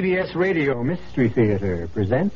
[0.00, 2.34] CBS Radio Mystery Theater presents.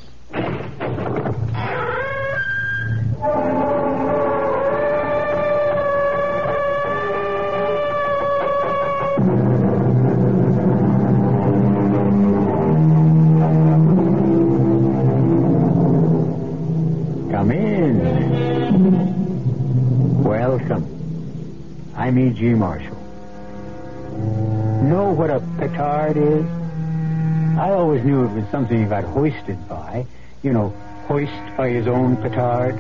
[28.95, 30.07] Got hoisted by.
[30.45, 30.69] You know,
[31.09, 32.79] hoist by his own petard.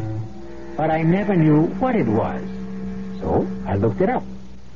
[0.77, 2.43] But I never knew what it was.
[3.21, 4.23] So I looked it up.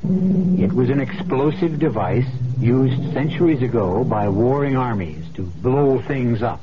[0.03, 2.27] It was an explosive device
[2.59, 6.61] used centuries ago by warring armies to blow things up.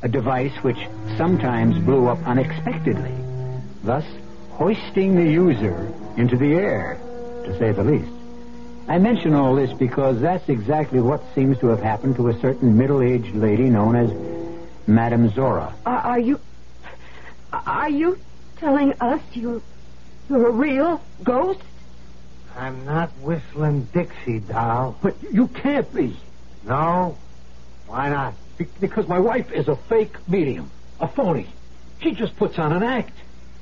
[0.00, 0.78] A device which
[1.18, 3.14] sometimes blew up unexpectedly,
[3.82, 4.04] thus
[4.52, 6.98] hoisting the user into the air,
[7.44, 8.17] to say the least.
[8.88, 12.76] I mention all this because that's exactly what seems to have happened to a certain
[12.76, 14.10] middle-aged lady known as
[14.86, 15.76] Madame Zora.
[15.84, 16.40] Are, are you.
[17.52, 18.18] Are you
[18.58, 19.62] telling us you.
[20.30, 21.60] You're a real ghost?
[22.56, 24.98] I'm not whistling Dixie, doll.
[25.02, 26.18] But you can't be.
[26.64, 27.18] No?
[27.86, 28.34] Why not?
[28.56, 30.70] Be- because my wife is a fake medium.
[31.00, 31.54] A phony.
[32.00, 33.12] She just puts on an act.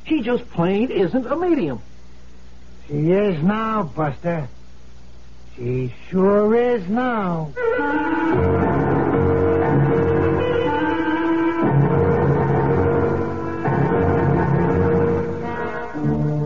[0.07, 1.83] She just plain isn't a medium.
[2.87, 4.49] She is now, Buster.
[5.57, 7.51] She sure is now.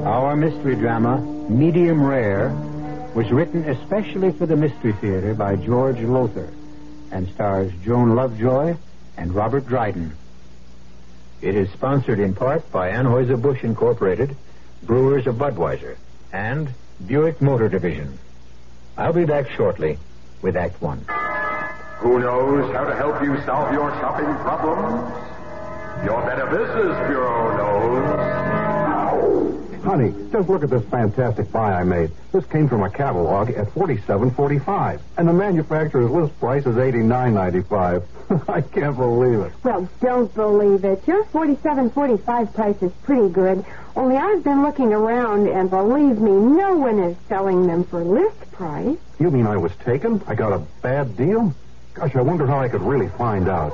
[0.07, 2.51] Our mystery drama, Medium Rare,
[3.17, 6.49] was written especially for the Mystery Theater by George Lowther
[7.11, 8.77] and stars Joan Lovejoy
[9.17, 10.13] and Robert Dryden.
[11.43, 14.37] It is sponsored in part by Anheuser-Busch Incorporated,
[14.85, 15.97] Brewers of Budweiser,
[16.33, 16.69] and
[17.05, 18.17] Buick Motor Division.
[18.97, 19.99] I'll be back shortly
[20.43, 21.05] with Act One.
[21.99, 25.13] Who knows how to help you solve your shopping problems?
[26.05, 28.40] Your Better Business Bureau knows.
[29.91, 32.13] Honey, just look at this fantastic buy I made.
[32.31, 37.35] This came from a catalog at forty-seven forty-five, and the manufacturer's list price is eighty-nine
[37.35, 38.05] ninety-five.
[38.49, 39.53] I can't believe it.
[39.65, 41.05] Well, don't believe it.
[41.09, 43.65] Your forty-seven forty-five price is pretty good.
[43.97, 48.53] Only I've been looking around, and believe me, no one is selling them for list
[48.53, 48.97] price.
[49.19, 50.23] You mean I was taken?
[50.29, 51.53] I got a bad deal?
[51.95, 53.73] Gosh, I wonder how I could really find out.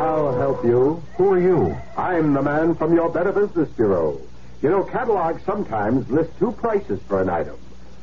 [0.00, 1.02] I'll help you.
[1.18, 1.76] Who are you?
[1.98, 4.18] I'm the man from your Better Business Bureau.
[4.62, 7.56] You know, catalogs sometimes list two prices for an item.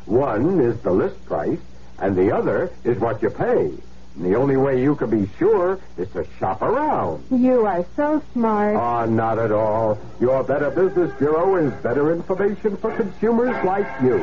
[0.06, 1.60] One is the list price,
[2.00, 3.72] and the other is what you pay.
[4.16, 7.24] And the only way you can be sure is to shop around.
[7.30, 8.76] You are so smart.
[8.76, 10.00] Oh, not at all.
[10.20, 14.18] Your Better Business Bureau is better information for consumers like you.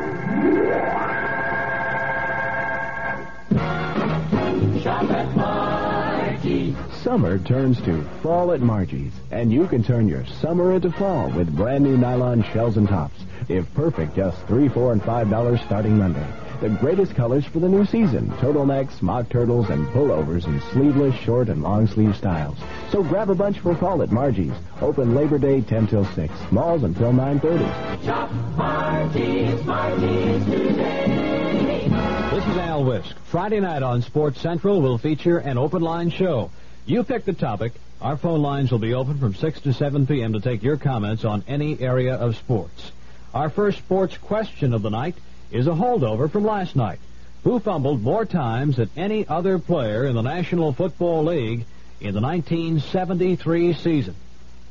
[7.15, 11.55] Summer turns to fall at Margie's, and you can turn your summer into fall with
[11.55, 13.15] brand new nylon shells and tops.
[13.49, 16.27] If perfect, just three, four, and five dollars starting Monday.
[16.61, 21.49] The greatest colors for the new season: turtlenecks, mock turtles, and pullovers in sleeveless, short,
[21.51, 22.59] and long sleeve styles.
[22.91, 24.57] So grab a bunch for fall at Margie's.
[24.81, 26.35] Open Labor Day 10 till 6.
[26.51, 28.05] Malls until 9:30.
[28.05, 31.89] Shop Margie's, Margie's today.
[32.33, 33.17] This is Al Wisk.
[33.27, 36.51] Friday night on Sports Central will feature an open line show.
[36.87, 37.73] You pick the topic.
[38.03, 40.35] Our phone lines will be open from 6 to 7 p.m.
[40.35, 42.93] to take your comments on any area of sports.
[43.33, 45.15] Our first sports question of the night
[45.51, 46.99] is a holdover from last night.
[47.45, 51.65] Who fumbled more times than any other player in the National Football League
[52.01, 54.15] in the 1973 season?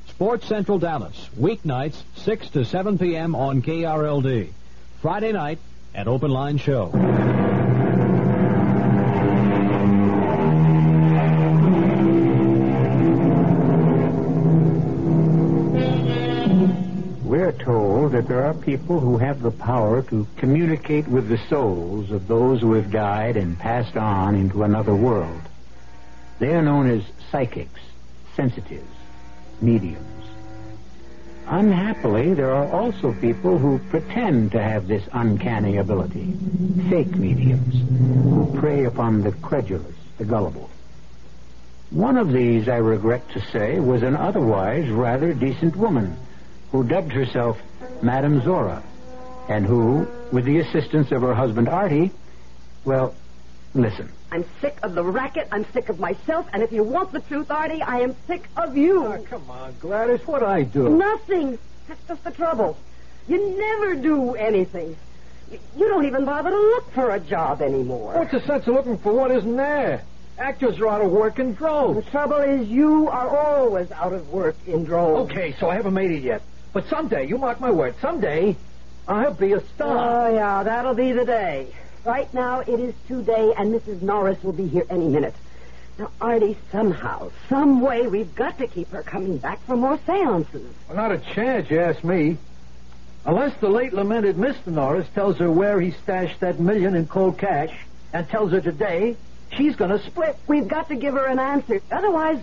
[0.08, 3.34] Sports Central Dallas, weeknights, 6 to 7 p.m.
[3.34, 4.50] on KRLD.
[5.02, 5.58] Friday night
[5.96, 7.53] at Open Line Show.
[18.24, 22.62] That there are people who have the power to communicate with the souls of those
[22.62, 25.42] who have died and passed on into another world.
[26.40, 27.82] They are known as psychics,
[28.36, 28.96] sensitives,
[29.60, 30.26] mediums.
[31.48, 36.34] Unhappily, there are also people who pretend to have this uncanny ability,
[36.90, 40.70] fake mediums, who prey upon the credulous, the gullible.
[41.90, 46.18] One of these, I regret to say, was an otherwise rather decent woman
[46.74, 47.58] who dubbed herself
[48.02, 48.84] Madame Zora,
[49.48, 52.12] and who, with the assistance of her husband Artie,
[52.84, 53.14] well,
[53.76, 54.12] listen.
[54.32, 55.48] I'm sick of the racket.
[55.52, 56.48] I'm sick of myself.
[56.52, 59.06] And if you want the truth, Artie, I am sick of you.
[59.06, 60.26] Oh, come on, Gladys.
[60.26, 60.90] What I do?
[60.90, 61.60] Nothing.
[61.88, 62.76] That's just the trouble.
[63.28, 64.98] You never do anything.
[65.78, 68.16] You don't even bother to look for a job anymore.
[68.16, 70.02] What's the sense of looking for what isn't there?
[70.40, 72.04] Actors are out of work in drones.
[72.04, 75.30] The trouble is, you are always out of work in droves.
[75.32, 76.42] Okay, so I haven't made it yet.
[76.74, 78.58] But someday, you mark my word, someday
[79.08, 80.28] I'll be a star.
[80.28, 81.68] Oh, yeah, that'll be the day.
[82.04, 84.02] Right now, it is today, and Mrs.
[84.02, 85.36] Norris will be here any minute.
[86.00, 90.74] Now, Artie, somehow, some way, we've got to keep her coming back for more seances.
[90.88, 92.38] Well, not a chance, you ask me.
[93.26, 94.68] Unless the late lamented Mr.
[94.68, 97.74] Norris tells her where he stashed that million in cold cash
[98.12, 99.16] and tells her today,
[99.56, 100.36] she's going to split.
[100.48, 101.82] We've got to give her an answer.
[101.92, 102.42] Otherwise,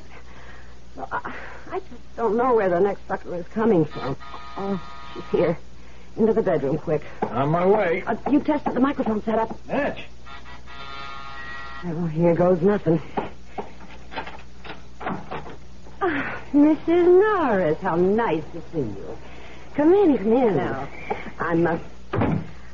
[0.97, 1.35] well, I,
[1.71, 4.17] I just don't know where the next sucker is coming from.
[4.57, 4.83] Oh,
[5.15, 5.59] she's here.
[6.17, 7.03] Into the bedroom, quick.
[7.23, 8.03] On my way.
[8.07, 9.55] Uh, you tested the microphone setup.
[9.67, 10.05] Natch.
[11.85, 13.01] Oh, here goes nothing.
[16.03, 17.21] Ah, Mrs.
[17.21, 19.19] Norris, how nice to see you.
[19.75, 20.57] Come in, come in.
[20.57, 20.89] Now,
[21.39, 21.79] I'm, uh,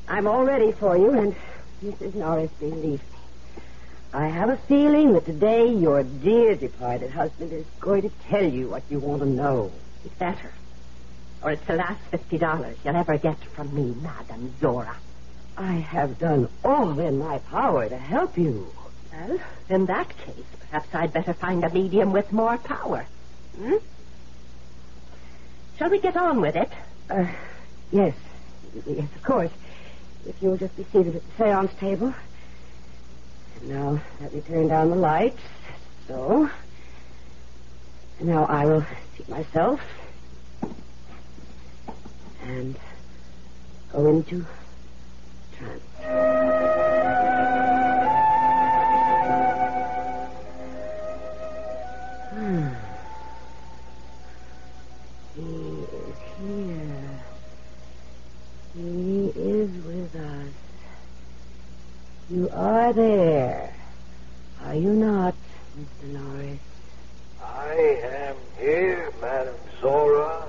[0.08, 1.36] I'm all ready for you, and
[1.84, 2.14] Mrs.
[2.14, 3.00] Norris, believe me,
[4.16, 8.70] I have a feeling that today your dear departed husband is going to tell you
[8.70, 9.70] what you want to know.
[10.06, 10.54] It's better.
[11.42, 14.96] Or it's the last fifty dollars you'll ever get from me, Madame Zora.
[15.58, 18.72] I have done all in my power to help you.
[19.12, 23.06] Well, in that case, perhaps I'd better find a medium with more power.
[23.54, 23.84] Hmm?
[25.78, 26.70] Shall we get on with it?
[27.10, 27.26] Uh,
[27.92, 28.14] yes.
[28.86, 29.52] Yes, of course.
[30.24, 32.14] If you'll just be seated at the seance table.
[33.62, 35.40] Now, let me turn down the lights.
[36.08, 36.50] So.
[38.20, 38.84] Now I will
[39.16, 39.80] seat myself.
[42.42, 42.78] And
[43.92, 44.46] go into
[45.56, 45.82] trance.
[62.28, 63.72] You are there.
[64.64, 65.34] Are you not,
[65.78, 66.12] Mr.
[66.12, 66.58] Norris?
[67.40, 70.48] I am here, Madame Zora.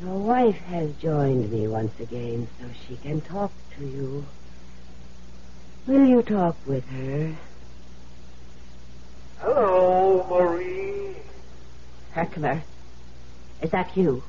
[0.00, 4.24] Your wife has joined me once again so she can talk to you.
[5.88, 7.34] Will you talk with her?
[9.38, 11.16] Hello, Marie.
[12.12, 12.62] Herkimer,
[13.60, 14.22] is that you?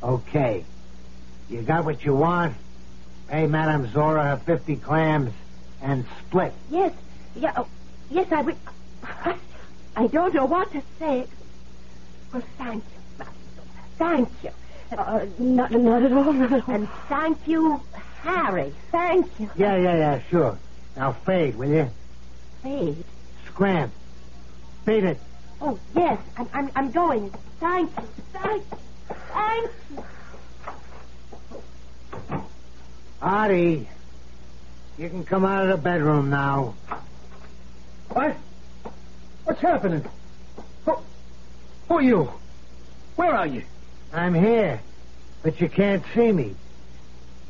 [0.03, 0.65] Okay.
[1.49, 2.57] You got what you want?
[3.29, 5.33] Pay Madame Zora her 50 clams
[5.81, 6.55] and split.
[6.71, 6.93] Yes,
[7.35, 7.69] yeah, oh,
[8.11, 8.57] yes, I would...
[9.95, 11.27] I don't know what to say.
[12.33, 13.69] Well, thank you, Madame Zora.
[13.99, 14.51] Thank you.
[14.97, 16.75] Uh, not, not at all, not at all.
[16.75, 17.81] And thank you,
[18.23, 18.75] Harry.
[18.91, 19.51] Thank you.
[19.57, 20.59] Yeah, yeah, yeah, sure.
[20.97, 21.91] Now fade, will you?
[22.63, 23.05] Fade.
[23.47, 23.91] Scram.
[24.85, 25.19] Beat it.
[25.61, 27.33] Oh, yes, I'm, I'm, I'm going.
[27.61, 28.09] Thank you.
[28.33, 28.79] Thank you.
[29.33, 30.05] Thank you.
[33.21, 33.89] Artie,
[34.99, 36.75] you can come out of the bedroom now.
[38.09, 38.37] What?
[39.45, 40.05] What's happening?
[40.85, 40.97] Who,
[41.89, 42.33] who are you?
[43.17, 43.63] Where are you?
[44.13, 44.81] I'm here,
[45.43, 46.57] but you can't see me.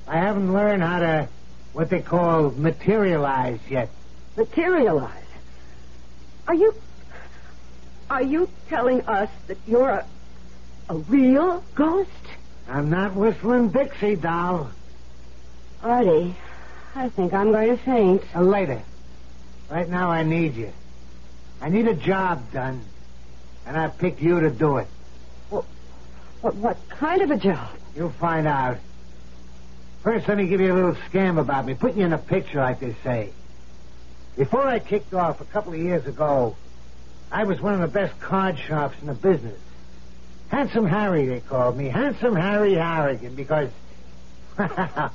[0.06, 1.28] I haven't learned how to,
[1.72, 3.88] what they call, materialize yet.
[4.36, 5.24] Materialize.
[6.46, 6.74] Are you.
[8.10, 10.06] Are you telling us that you're a.
[10.88, 12.10] a real ghost?
[12.68, 14.70] I'm not whistling Dixie, doll.
[15.82, 16.36] Artie,
[16.94, 18.22] I think I'm going to faint.
[18.34, 18.82] Uh, later.
[19.68, 20.72] Right now, I need you.
[21.60, 22.84] I need a job done,
[23.66, 24.88] and I picked you to do it.
[25.48, 25.64] What,
[26.40, 27.70] what, what kind of a job?
[27.96, 28.78] You'll find out.
[30.02, 32.58] First, let me give you a little scam about me, put you in a picture,
[32.58, 33.30] like they say.
[34.36, 36.56] Before I kicked off a couple of years ago,
[37.30, 39.58] I was one of the best card shops in the business.
[40.48, 41.88] Handsome Harry, they called me.
[41.88, 43.70] Handsome Harry Harrigan, because,
[44.58, 45.10] I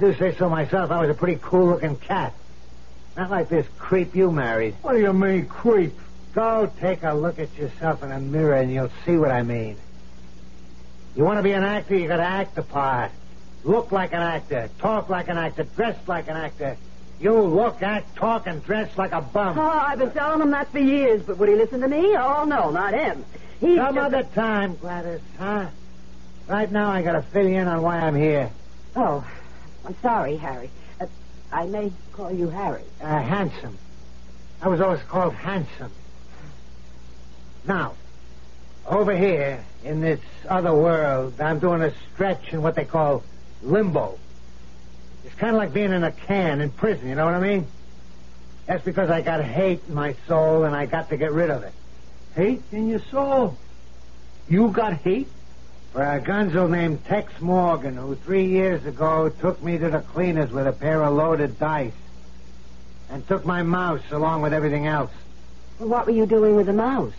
[0.00, 2.34] do say so myself, I was a pretty cool-looking cat.
[3.16, 4.74] Not like this creep you married.
[4.82, 5.92] What do you mean, creep?
[6.34, 9.76] Go take a look at yourself in a mirror and you'll see what I mean.
[11.16, 13.10] You want to be an actor, you gotta act the part.
[13.64, 16.76] Look like an actor, talk like an actor, dress like an actor.
[17.20, 19.58] You look, act, talk, and dress like a bum.
[19.58, 22.16] Oh, I've been telling him that for years, but would he listen to me?
[22.16, 23.24] Oh, no, not him.
[23.58, 25.66] He's Some just other time, Gladys, huh?
[26.46, 28.50] Right now, I gotta fill you in on why I'm here.
[28.94, 29.26] Oh,
[29.84, 30.70] I'm sorry, Harry.
[31.00, 31.06] Uh,
[31.52, 32.84] I may call you Harry.
[33.00, 33.76] Uh, handsome.
[34.62, 35.90] I was always called handsome.
[37.66, 37.94] Now,
[38.86, 43.24] over here, in this other world, I'm doing a stretch in what they call
[43.62, 44.18] limbo.
[45.24, 47.66] It's kind of like being in a can in prison, you know what I mean?
[48.66, 51.62] That's because I got hate in my soul and I got to get rid of
[51.62, 51.72] it.
[52.34, 53.56] Hate in your soul.
[54.48, 55.28] You got hate?
[55.92, 60.50] For a gunzo named Tex Morgan, who three years ago took me to the cleaners
[60.50, 61.92] with a pair of loaded dice.
[63.10, 65.10] And took my mouse along with everything else.
[65.78, 67.14] Well, what were you doing with the mouse?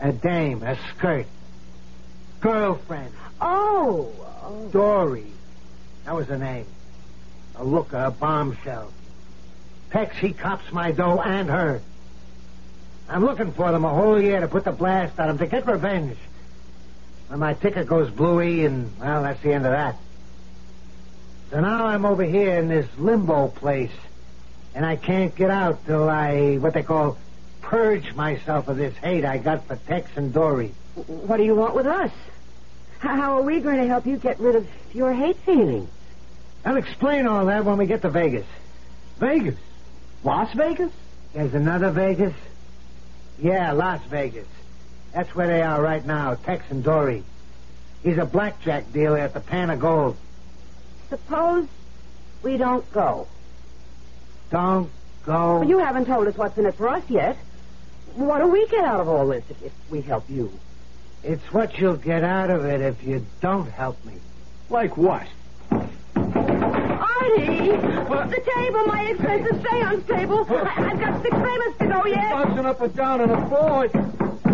[0.00, 1.26] A dame, a skirt.
[2.40, 3.12] Girlfriend.
[3.40, 4.12] Oh,
[4.44, 4.68] oh.
[4.72, 5.26] Dory.
[6.06, 6.66] That was her name.
[7.56, 8.92] A looker, a bombshell.
[9.90, 11.82] Tex, he cops my dough and her.
[13.08, 15.66] I'm looking for them a whole year to put the blast on them, to get
[15.66, 16.16] revenge.
[17.26, 19.96] When my ticket goes bluey, and, well, that's the end of that.
[21.50, 23.92] So now I'm over here in this limbo place,
[24.76, 27.18] and I can't get out till I, what they call,
[27.62, 30.72] purge myself of this hate I got for Tex and Dory.
[30.94, 32.12] What do you want with us?
[33.00, 35.90] How are we going to help you get rid of your hate feelings?
[36.66, 38.44] I'll explain all that when we get to Vegas.
[39.18, 39.54] Vegas?
[40.24, 40.90] Las Vegas?
[41.32, 42.34] There's another Vegas?
[43.38, 44.48] Yeah, Las Vegas.
[45.14, 47.22] That's where they are right now, Tex and Dory.
[48.02, 50.16] He's a blackjack dealer at the Pan of Gold.
[51.08, 51.68] Suppose
[52.42, 53.28] we don't go.
[54.50, 54.90] Don't
[55.24, 55.60] go.
[55.60, 57.36] Well, you haven't told us what's in it for us yet.
[58.16, 60.50] What do we get out of all this if, if we help you?
[61.22, 64.14] It's what you'll get out of it if you don't help me.
[64.68, 65.28] Like what?
[67.26, 67.70] Artie!
[68.26, 70.46] The table, my expensive seance table.
[70.48, 72.32] I, I've got six payments to go yet.
[72.32, 73.88] Bouncing up and down on the floor.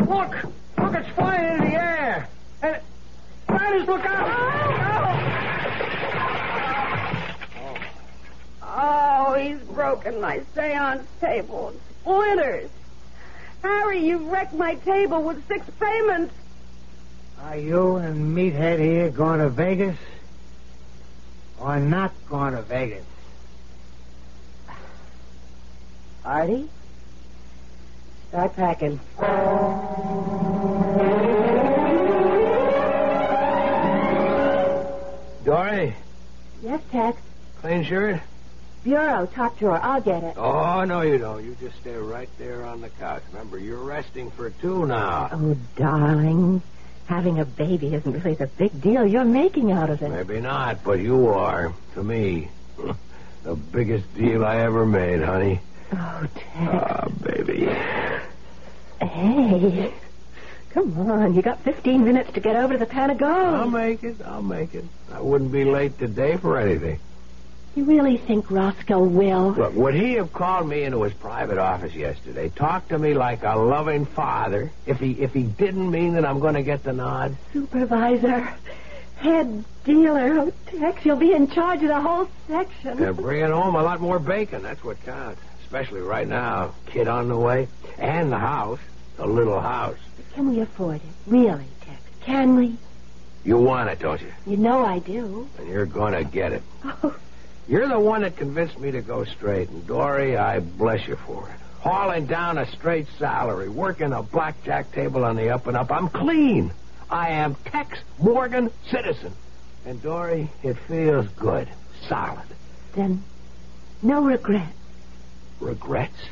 [0.08, 0.44] Look!
[0.78, 2.28] Look, it's flying in the air.
[2.62, 2.80] And...
[3.46, 4.28] Gladys, look out!
[8.64, 12.70] Oh, oh, he's broken my seance table in splinters.
[13.62, 16.34] Harry, you've wrecked my table with six payments.
[17.40, 19.96] Are you and Meathead here going to Vegas?
[21.62, 23.04] Or not going to Vegas?
[26.24, 26.68] Artie?
[28.30, 28.98] Start packing.
[35.44, 35.94] Dory,
[36.62, 37.20] Yes, Tex.
[37.60, 38.20] clean shirt?
[38.84, 39.78] Bureau, top drawer.
[39.82, 40.34] I'll get it.
[40.36, 41.44] Oh, no, you don't.
[41.44, 43.22] You just stay right there on the couch.
[43.32, 45.28] Remember, you're resting for two now.
[45.32, 46.62] Oh, darling.
[47.06, 50.08] Having a baby isn't really the big deal you're making out of it.
[50.08, 51.72] Maybe not, but you are.
[51.94, 52.48] To me,
[53.42, 55.60] the biggest deal I ever made, honey.
[55.92, 56.56] Oh, Tex.
[56.58, 57.66] Ah, baby.
[59.00, 59.92] Hey.
[60.70, 61.34] Come on.
[61.34, 63.32] You got 15 minutes to get over to the Pan of Gold.
[63.32, 64.16] I'll make it.
[64.24, 64.84] I'll make it.
[65.12, 66.98] I wouldn't be late today for anything.
[67.74, 69.52] You really think Roscoe will?
[69.52, 73.42] Look, would he have called me into his private office yesterday, talked to me like
[73.44, 76.92] a loving father, if he if he didn't mean that I'm going to get the
[76.92, 77.34] nod?
[77.52, 78.54] Supervisor.
[79.16, 80.52] Head dealer.
[80.66, 82.98] Tex, you'll be in charge of the whole section.
[82.98, 84.62] They're bringing home a lot more bacon.
[84.62, 85.40] That's what counts.
[85.64, 86.74] Especially right now.
[86.86, 87.68] Kid on the way.
[87.98, 88.80] And the house.
[89.16, 89.98] The little house.
[90.34, 91.02] Can we afford it?
[91.26, 92.00] Really, Tex?
[92.22, 92.76] Can we?
[93.44, 94.32] You want it, don't you?
[94.46, 95.48] You know I do.
[95.58, 96.62] And you're going to get it.
[96.84, 97.16] Oh,
[97.68, 99.68] You're the one that convinced me to go straight.
[99.68, 101.56] And, Dory, I bless you for it.
[101.80, 105.90] Hauling down a straight salary, working a blackjack table on the up and up.
[105.90, 106.72] I'm clean.
[107.10, 109.32] I am Tex Morgan citizen.
[109.84, 111.68] And, Dory, it feels good.
[112.08, 112.42] Solid.
[112.94, 113.22] then
[114.02, 114.72] no regrets.
[115.60, 116.28] Regrets?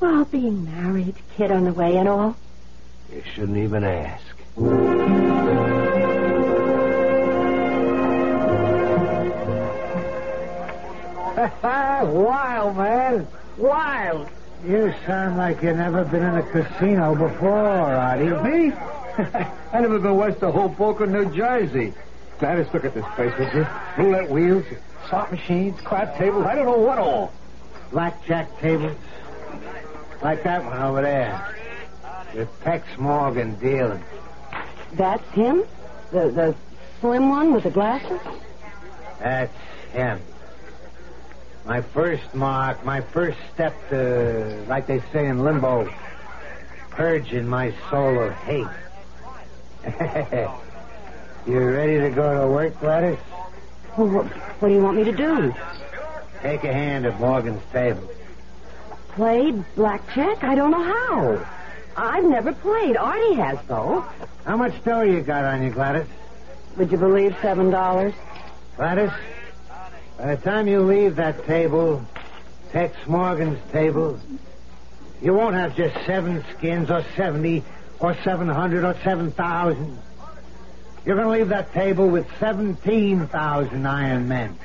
[0.00, 2.36] Well, being married, kid on the way and all.
[3.12, 4.24] You shouldn't even ask.
[11.62, 13.26] Wild, man.
[13.58, 14.28] Wild.
[14.66, 18.30] You sound like you've never been in a casino before, Artie.
[18.30, 18.72] Me?
[19.72, 21.92] I never been west of Hoboken, New Jersey.
[22.38, 23.66] Gladys, look at this place, would you?
[23.98, 24.64] Roulette wheels,
[25.08, 27.30] slot machines, crap tables, I don't know what all.
[27.92, 28.96] Blackjack tables.
[30.22, 31.54] Like that one over there.
[32.34, 34.02] With Tex Morgan dealing.
[34.94, 35.64] That's him?
[36.10, 36.56] The the
[37.00, 38.20] slim one with the glasses?
[39.20, 39.52] That's
[39.92, 40.20] him.
[41.64, 45.90] My first mark, my first step to, like they say in limbo,
[46.90, 48.66] purging my soul of hate.
[51.46, 53.18] you ready to go to work, Gladys?
[53.96, 55.54] Well, what, what do you want me to do?
[56.42, 58.10] Take a hand at Morgan's table.
[59.08, 60.44] Play blackjack?
[60.44, 61.46] I don't know how.
[61.96, 62.96] I've never played.
[62.98, 64.04] Artie has, though.
[64.44, 66.06] How much dough you got on you, Gladys?
[66.76, 68.12] Would you believe seven dollars?
[68.76, 69.12] Gladys,
[70.18, 72.04] by the time you leave that table,
[72.72, 74.18] Tex Morgan's table,
[75.22, 77.62] you won't have just seven skins or seventy
[78.00, 79.98] or seven hundred or seven thousand.
[81.04, 84.58] You're going to leave that table with seventeen thousand iron men.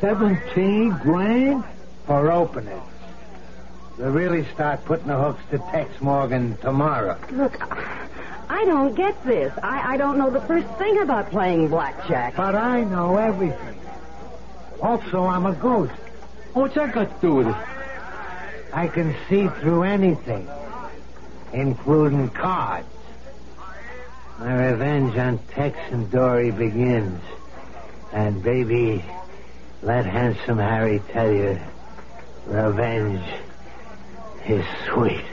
[0.00, 1.64] Seventeen grand?
[2.06, 2.82] For openers.
[3.98, 7.18] They'll really start putting the hooks to Tex Morgan tomorrow.
[7.32, 7.56] Look,
[8.48, 9.52] I don't get this.
[9.60, 12.36] I, I don't know the first thing about playing blackjack.
[12.36, 13.80] But I know everything.
[14.80, 15.92] Also, I'm a ghost.
[16.52, 17.56] What's that got to do with it?
[18.72, 20.48] I can see through anything,
[21.52, 22.86] including cards.
[24.38, 27.22] My revenge on Tex and Dory begins.
[28.12, 29.04] And, baby,
[29.82, 31.58] let Handsome Harry tell you,
[32.46, 33.24] revenge
[34.46, 35.24] is sweet.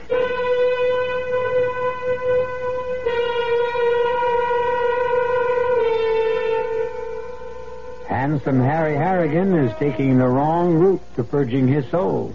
[8.14, 12.32] Handsome Harry Harrigan is taking the wrong route to purging his soul.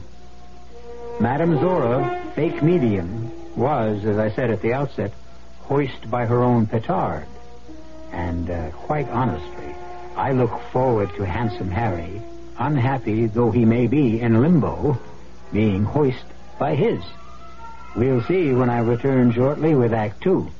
[1.21, 5.13] Madame Zora, fake medium, was, as I said at the outset,
[5.61, 7.25] hoisted by her own petard.
[8.11, 9.73] And uh, quite honestly,
[10.17, 12.21] I look forward to Handsome Harry,
[12.57, 14.99] unhappy though he may be in limbo,
[15.53, 16.27] being hoisted
[16.59, 17.01] by his.
[17.95, 20.51] We'll see when I return shortly with Act Two.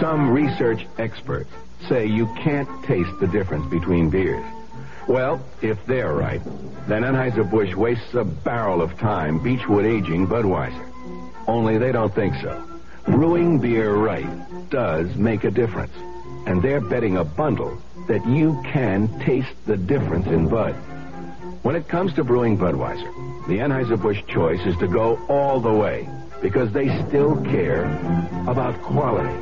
[0.00, 1.50] Some research experts
[1.88, 4.44] say you can't taste the difference between beers.
[5.08, 6.42] Well, if they're right,
[6.86, 10.84] then Anheuser-Busch wastes a barrel of time Beechwood aging Budweiser.
[11.46, 12.62] Only they don't think so.
[13.06, 14.26] Brewing beer right
[14.68, 15.94] does make a difference.
[16.46, 20.74] And they're betting a bundle that you can taste the difference in Bud.
[21.62, 26.08] When it comes to brewing Budweiser, the Anheuser-Busch choice is to go all the way
[26.46, 27.86] because they still care
[28.46, 29.34] about quality.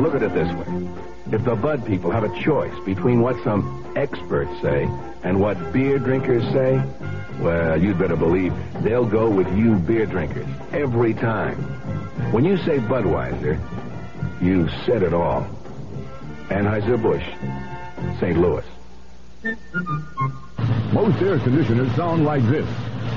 [0.00, 0.88] Look at it this way.
[1.32, 4.88] If the Bud people have a choice between what some experts say
[5.22, 6.82] and what beer drinkers say,
[7.40, 11.58] well, you'd better believe they'll go with you beer drinkers every time.
[12.32, 13.60] When you say Budweiser,
[14.40, 15.46] you've said it all.
[16.48, 18.38] Anheuser-Busch, St.
[18.38, 18.64] Louis.
[20.92, 22.68] Most air conditioners sound like this.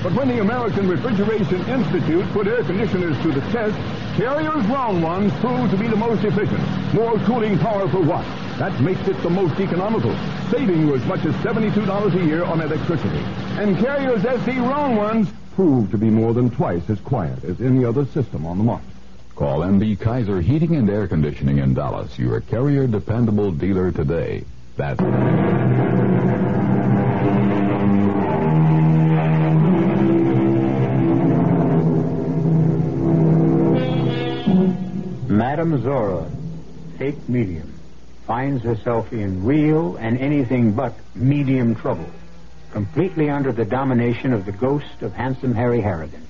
[0.02, 3.76] But when the American Refrigeration Institute put air conditioners to the test,
[4.18, 6.62] Carrier's round ones proved to be the most efficient.
[6.94, 8.26] More cooling power per watt.
[8.60, 10.16] That makes it the most economical,
[10.52, 13.20] saving you as much as $72 a year on electricity.
[13.60, 17.84] And Carrier's SE round ones prove to be more than twice as quiet as any
[17.84, 18.88] other system on the market.
[19.36, 24.46] Call MB Kaiser Heating and Air Conditioning in Dallas, your Carrier dependable dealer today.
[24.78, 25.02] That's
[35.66, 36.30] Madame Zora,
[37.00, 37.74] fake medium,
[38.28, 42.08] finds herself in real and anything but medium trouble,
[42.72, 46.22] completely under the domination of the ghost of Handsome Harry Harrigan.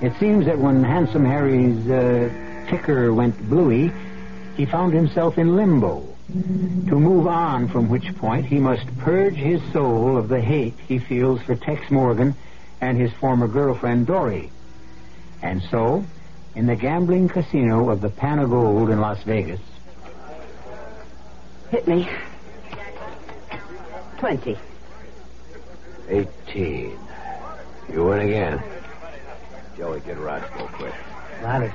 [0.00, 3.90] It seems that when Handsome Harry's uh, ticker went bluey,
[4.56, 6.06] he found himself in limbo.
[6.28, 11.00] To move on from which point he must purge his soul of the hate he
[11.00, 12.36] feels for Tex Morgan
[12.80, 14.52] and his former girlfriend Dory.
[15.42, 16.04] And so,
[16.54, 19.60] in the gambling casino of the Pan of Gold in Las Vegas,
[21.70, 22.08] Hit me.
[24.18, 24.56] Twenty.
[26.08, 26.96] Eighteen.
[27.92, 28.62] You win again.
[29.76, 30.94] Joey, get Roscoe quick.
[31.40, 31.72] Gladys,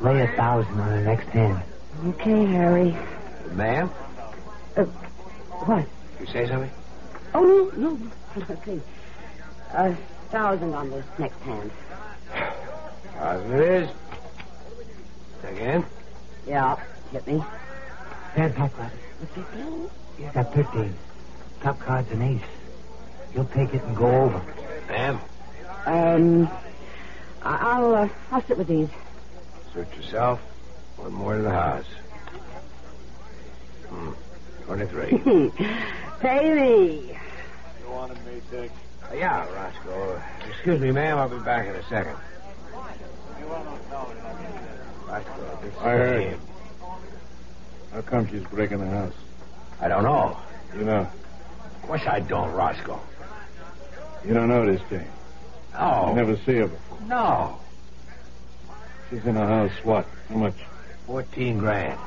[0.00, 1.62] lay a thousand on the next hand.
[2.04, 2.96] Okay, Harry.
[3.52, 3.90] Ma'am?
[4.76, 5.86] Uh, what?
[6.18, 6.70] You say something?
[7.32, 8.10] Oh, no, no.
[8.48, 8.82] no please.
[9.72, 9.94] A
[10.30, 11.70] thousand on this next hand.
[13.18, 13.90] Thousand it is.
[15.42, 15.86] Again?
[16.46, 16.76] Yeah,
[17.10, 17.42] hit me.
[18.32, 18.92] Stand top card.
[20.16, 20.96] He's got 15.
[21.62, 22.42] Top card's an ace.
[23.34, 24.42] You'll take it and go over.
[24.88, 25.20] Ma'am?
[25.86, 26.48] Um,
[27.42, 28.88] I- I'll, uh, I'll sit with these.
[29.72, 30.40] Suit yourself.
[30.96, 31.86] One more to the house.
[33.88, 34.12] Hmm.
[34.64, 35.10] 23.
[36.20, 37.16] Pay me.
[37.80, 38.72] You wanted me, Dick?
[39.10, 40.20] Uh, yeah, Roscoe.
[40.48, 41.18] Excuse me, ma'am.
[41.18, 42.16] I'll be back in a second.
[43.90, 46.22] Roscoe, this I heard.
[46.22, 46.40] him.
[47.92, 49.14] How come she's breaking the house?
[49.80, 50.36] I don't know.
[50.76, 51.08] You know.
[51.76, 53.00] Of course I don't, Roscoe.
[54.26, 55.06] You don't know this Jane.
[55.72, 56.06] No.
[56.08, 56.98] You never see her before.
[57.06, 57.58] No.
[59.10, 60.06] She's in the house, what?
[60.28, 60.54] How much?
[61.06, 61.98] Fourteen grand.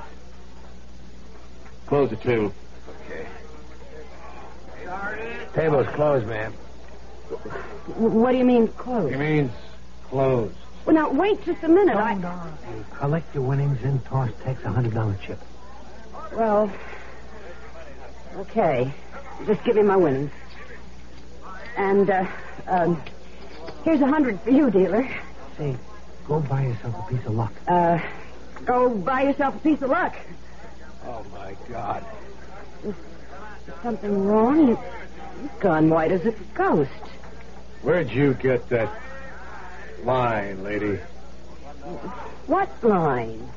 [1.85, 2.53] Close the table.
[3.05, 3.25] Okay.
[5.53, 6.51] Table's closed, ma'am.
[7.95, 9.09] What do you mean, close?
[9.09, 9.51] He means
[10.09, 10.55] closed.
[10.89, 11.95] Well, now, wait just a minute.
[11.95, 12.15] I...
[12.15, 15.37] You collect your winnings and toss takes a hundred dollar chip.
[16.33, 16.71] Well,
[18.37, 18.91] okay.
[19.45, 20.31] Just give me my winnings.
[21.77, 22.25] And, uh,
[22.65, 22.99] um,
[23.83, 25.07] here's a hundred for you, dealer.
[25.59, 25.77] Say,
[26.27, 27.53] go buy yourself a piece of luck.
[27.67, 27.99] Uh,
[28.65, 30.15] go buy yourself a piece of luck.
[31.05, 32.03] Oh, my God.
[32.83, 32.95] Is
[33.83, 34.69] something wrong?
[34.69, 34.79] You,
[35.39, 36.89] you've gone white as a ghost.
[37.83, 38.89] Where'd you get that
[40.05, 40.99] line, lady?
[42.47, 43.49] What line?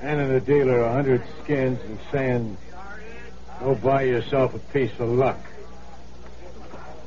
[0.00, 2.56] Handing the dealer a hundred skins and saying,
[3.60, 5.40] go buy yourself a piece of luck.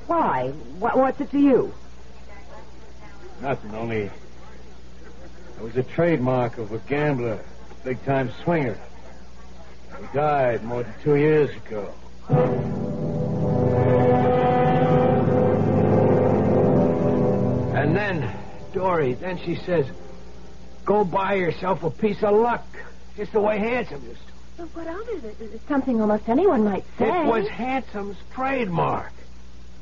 [0.08, 0.50] Why?
[0.80, 1.74] What, what's it to you?
[3.42, 4.10] Nothing, only
[5.60, 7.44] it was a trademark of a gambler,
[7.84, 8.80] big time swinger.
[10.00, 11.94] He died more than two years ago.
[17.76, 18.34] And then,
[18.74, 19.86] Dory, then she says,
[20.86, 22.66] go buy yourself a piece of luck.
[23.16, 24.34] Just the way Handsome used to.
[24.60, 25.36] Well, what of it?
[25.40, 27.08] It's something almost anyone might say.
[27.08, 29.12] It was Handsome's trademark.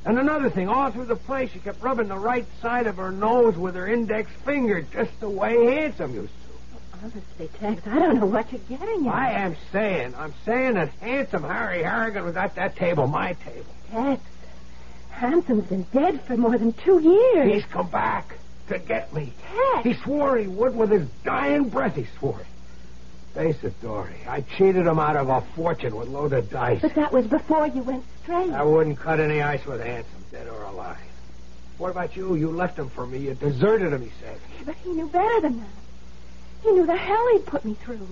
[0.06, 3.12] And another thing, all through the play, she kept rubbing the right side of her
[3.12, 7.00] nose with her index finger, just the way Handsome used to.
[7.04, 9.14] Honestly, Tex, I don't know what you're getting at.
[9.14, 13.66] I am saying, I'm saying that Handsome Harry Harrigan was at that table, my table.
[13.92, 14.22] Tex,
[15.10, 17.54] Handsome's been dead for more than two years.
[17.54, 19.34] He's come back to get me.
[19.42, 19.84] Tex!
[19.84, 22.48] He swore he would with his dying breath, he swore it.
[23.34, 24.16] Face it, Dory.
[24.28, 26.82] I cheated him out of a fortune with loaded dice.
[26.82, 28.50] But that was before you went straight.
[28.52, 30.98] I wouldn't cut any ice with Handsome, dead or alive.
[31.78, 32.34] What about you?
[32.36, 33.20] You left him for me.
[33.20, 34.40] You deserted him, he said.
[34.66, 35.70] But he knew better than that.
[36.64, 38.08] He knew the hell he'd put me through.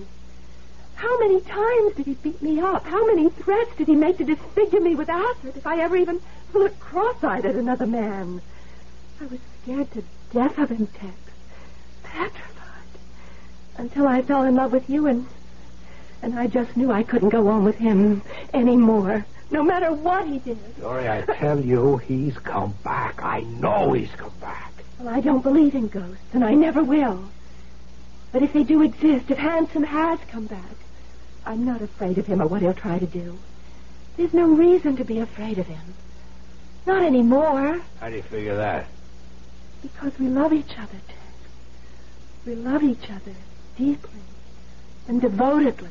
[0.94, 2.84] How many times did he beat me up?
[2.84, 6.20] How many threats did he make to disfigure me with acid if I ever even
[6.54, 8.40] looked cross-eyed at another man?
[9.20, 11.14] I was scared to death of him, Tex.
[12.02, 12.42] Petrified.
[13.76, 15.26] Until I fell in love with you and...
[16.22, 18.22] And I just knew I couldn't go on with him
[18.54, 19.26] anymore.
[19.50, 20.58] No matter what he did.
[20.80, 23.22] Dory, I tell you, he's come back.
[23.22, 24.72] I know he's come back.
[24.98, 27.28] Well, I don't believe in ghosts, and I never will.
[28.32, 30.74] But if they do exist, if Handsome has come back,
[31.44, 33.38] I'm not afraid of him or what he'll try to do.
[34.16, 35.94] There's no reason to be afraid of him.
[36.86, 37.80] Not anymore.
[38.00, 38.86] How do you figure that?
[39.82, 41.00] Because we love each other.
[42.46, 43.34] We love each other
[43.76, 44.20] deeply
[45.08, 45.90] and devotedly.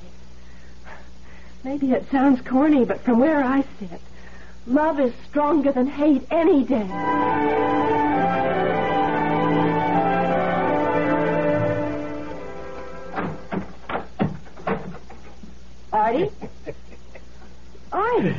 [1.64, 4.00] Maybe it sounds corny, but from where I sit,
[4.68, 6.88] love is stronger than hate any day.
[15.92, 16.30] Artie?
[17.92, 18.36] Artie?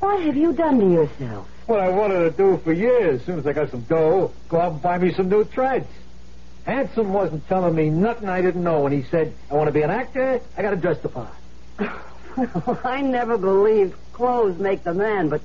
[0.00, 1.48] What have you done to yourself?
[1.70, 3.20] What I wanted to do for years.
[3.20, 5.86] As soon as I got some dough, go out and buy me some new threads.
[6.66, 9.82] Handsome wasn't telling me nothing I didn't know when he said, I want to be
[9.82, 11.32] an actor, I got to dress the part.
[12.36, 15.42] Well, I never believed clothes make the man, but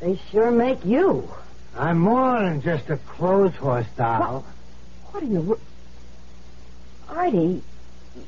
[0.00, 1.26] they sure make you.
[1.74, 4.44] I'm more than just a clothes horse doll.
[5.10, 5.60] What in the world?
[7.08, 7.62] Artie,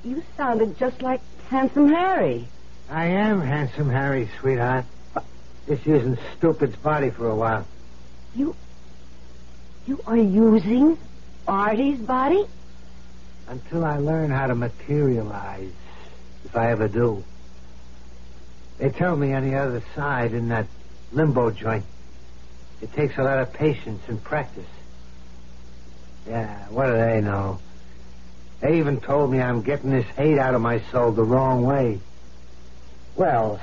[0.02, 2.48] you sounded just like Handsome Harry.
[2.88, 4.86] I am handsome Harry, sweetheart.
[5.68, 7.66] Just using stupid's body for a while.
[8.34, 8.56] You.
[9.86, 10.98] You are using
[11.46, 12.44] Artie's body?
[13.46, 15.72] Until I learn how to materialize,
[16.44, 17.22] if I ever do.
[18.78, 20.66] They tell me on the other side in that
[21.12, 21.84] limbo joint,
[22.80, 24.66] it takes a lot of patience and practice.
[26.26, 27.58] Yeah, what do they know?
[28.60, 32.00] They even told me I'm getting this hate out of my soul the wrong way.
[33.16, 33.60] Well,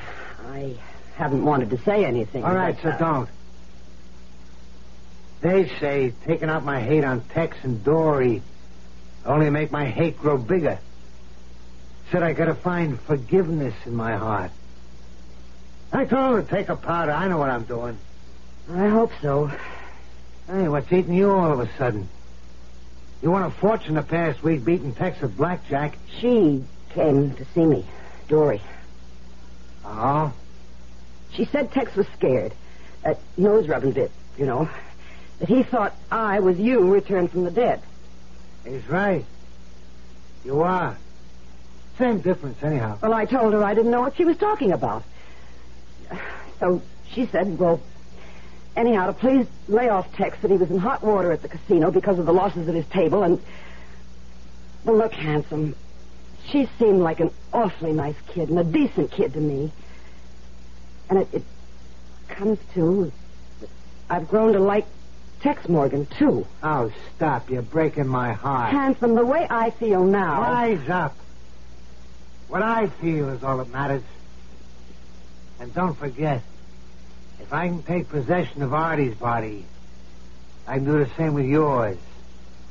[0.51, 0.75] I
[1.15, 2.43] haven't wanted to say anything.
[2.43, 3.29] All right, so don't.
[5.41, 8.41] They say taking out my hate on Tex and Dory
[9.25, 10.79] only make my hate grow bigger.
[12.11, 14.51] Said I gotta find forgiveness in my heart.
[15.91, 17.11] I told her to take a powder.
[17.11, 17.97] I know what I'm doing.
[18.71, 19.51] I hope so.
[20.47, 22.09] Hey, what's eating you all of a sudden?
[23.21, 25.97] You won a fortune the past week beating Tex at blackjack.
[26.19, 27.85] She came to see me,
[28.27, 28.61] Dory.
[29.83, 30.33] Oh?
[31.35, 32.53] She said Tex was scared.
[33.03, 34.69] That nose rubbing bit, you know.
[35.39, 37.81] That he thought I was you returned from the dead.
[38.65, 39.25] He's right.
[40.43, 40.97] You are.
[41.97, 42.97] Same difference, anyhow.
[43.01, 45.03] Well, I told her I didn't know what she was talking about.
[46.59, 47.81] So she said, well,
[48.75, 51.91] anyhow, to please lay off Tex that he was in hot water at the casino
[51.91, 53.41] because of the losses at his table and.
[54.83, 55.75] Well, look, handsome.
[56.49, 59.71] She seemed like an awfully nice kid and a decent kid to me.
[61.09, 61.43] And it, it
[62.27, 63.11] comes to.
[64.09, 64.85] I've grown to like
[65.41, 66.47] Tex Morgan, too.
[66.63, 67.49] Oh, stop.
[67.49, 68.71] You're breaking my heart.
[68.71, 70.41] Handsome, the way I feel now.
[70.41, 71.15] Rise up.
[72.47, 74.03] What I feel is all that matters.
[75.59, 76.41] And don't forget,
[77.39, 79.65] if I can take possession of Artie's body,
[80.67, 81.97] I can do the same with yours.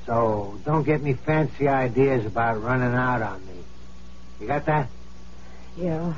[0.07, 3.55] So don't get any fancy ideas about running out on me.
[4.41, 4.89] You got that?
[5.77, 6.15] Yeah.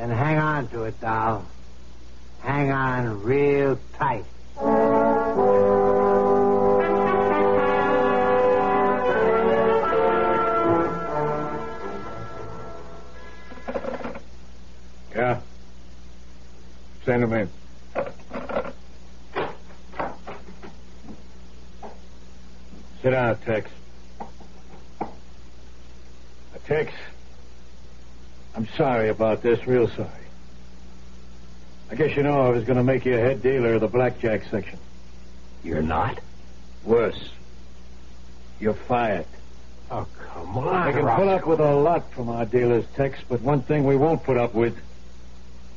[0.00, 1.44] Then hang on to it, doll.
[2.38, 4.24] Hang on real tight.
[15.14, 15.40] Yeah.
[17.04, 17.50] Send him in.
[23.02, 23.70] Sit down, Tex.
[26.64, 26.90] Tex,
[28.54, 30.08] I'm sorry about this, real sorry.
[31.90, 33.88] I guess you know I was going to make you a head dealer of the
[33.88, 34.78] blackjack section.
[35.64, 36.20] You're not?
[36.84, 37.30] Worse.
[38.60, 39.26] You're fired.
[39.90, 40.68] Oh, come on.
[40.68, 43.96] I can put up with a lot from our dealers, Tex, but one thing we
[43.96, 44.76] won't put up with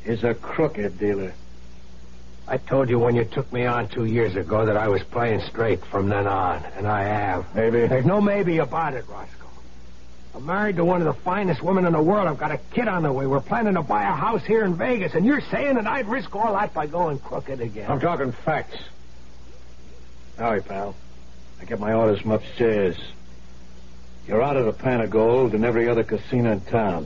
[0.06, 1.34] is a crooked dealer.
[2.48, 5.42] I told you when you took me on two years ago that I was playing
[5.42, 7.56] straight from then on, and I have.
[7.56, 7.88] Maybe.
[7.88, 9.43] There's no maybe about it, Roscoe.
[10.36, 12.28] I'm married to one of the finest women in the world.
[12.28, 13.28] I've got a kid on the way.
[13.28, 16.36] We're planning to buy a house here in Vegas, and you're saying that I'd risk
[16.36, 17.90] all that by going crooked again.
[17.90, 18.78] I'm talking facts.
[20.38, 20.96] Sorry, pal.
[21.62, 22.98] I get my orders from upstairs.
[24.28, 27.06] You're out of the pan of gold and every other casino in town.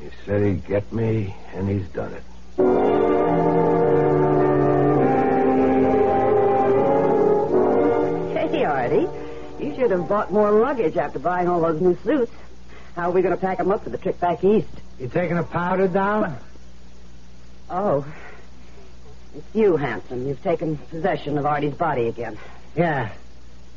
[0.00, 2.22] He said he'd get me, and he's done it.
[9.58, 12.32] You should have bought more luggage after buying all those new suits.
[12.94, 14.68] How are we going to pack 'em up for the trip back east?
[14.98, 16.36] You taking a powder down?
[17.70, 18.04] Oh.
[19.34, 20.26] It's you, Handsome.
[20.26, 22.38] You've taken possession of Artie's body again.
[22.74, 23.10] Yeah.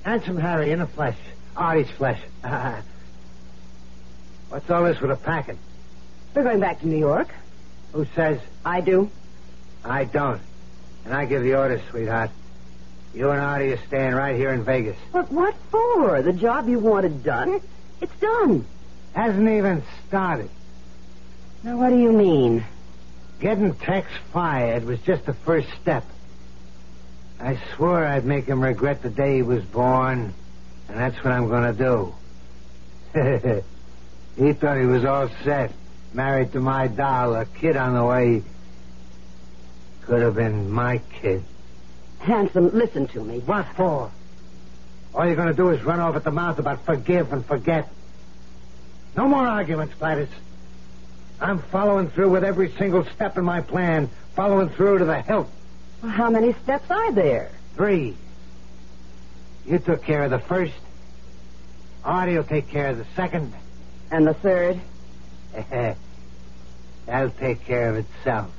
[0.03, 1.17] Handsome Harry in the flesh.
[1.55, 2.19] Artie's flesh.
[4.49, 5.57] What's all this with a packing?
[6.33, 7.29] We're going back to New York.
[7.93, 8.39] Who says?
[8.65, 9.09] I do.
[9.83, 10.41] I don't.
[11.05, 12.31] And I give the orders, sweetheart.
[13.13, 14.97] You and Artie are staying right here in Vegas.
[15.11, 16.21] But what for?
[16.21, 17.59] The job you wanted done?
[17.99, 18.65] It's done.
[19.13, 20.49] Hasn't even started.
[21.63, 22.65] Now, what do you mean?
[23.39, 26.05] Getting Tex fired was just the first step.
[27.39, 30.33] I swore I'd make him regret the day he was born,
[30.87, 32.15] and that's what I'm going to do.
[34.37, 35.73] he thought he was all set,
[36.13, 38.43] married to my doll, a kid on the way.
[40.03, 41.43] Could have been my kid.
[42.21, 43.39] Handsome, listen to me.
[43.39, 44.11] What for?
[45.13, 47.89] All you're going to do is run off at the mouth about forgive and forget.
[49.17, 50.29] No more arguments, Gladys.
[51.39, 55.49] I'm following through with every single step in my plan, following through to the hilt.
[56.03, 57.51] Well, how many steps are there?
[57.75, 58.15] Three.
[59.65, 60.73] You took care of the first.
[62.05, 63.51] Artie will take care of the second.
[64.11, 64.79] And the third?
[67.07, 68.51] That'll take care of itself.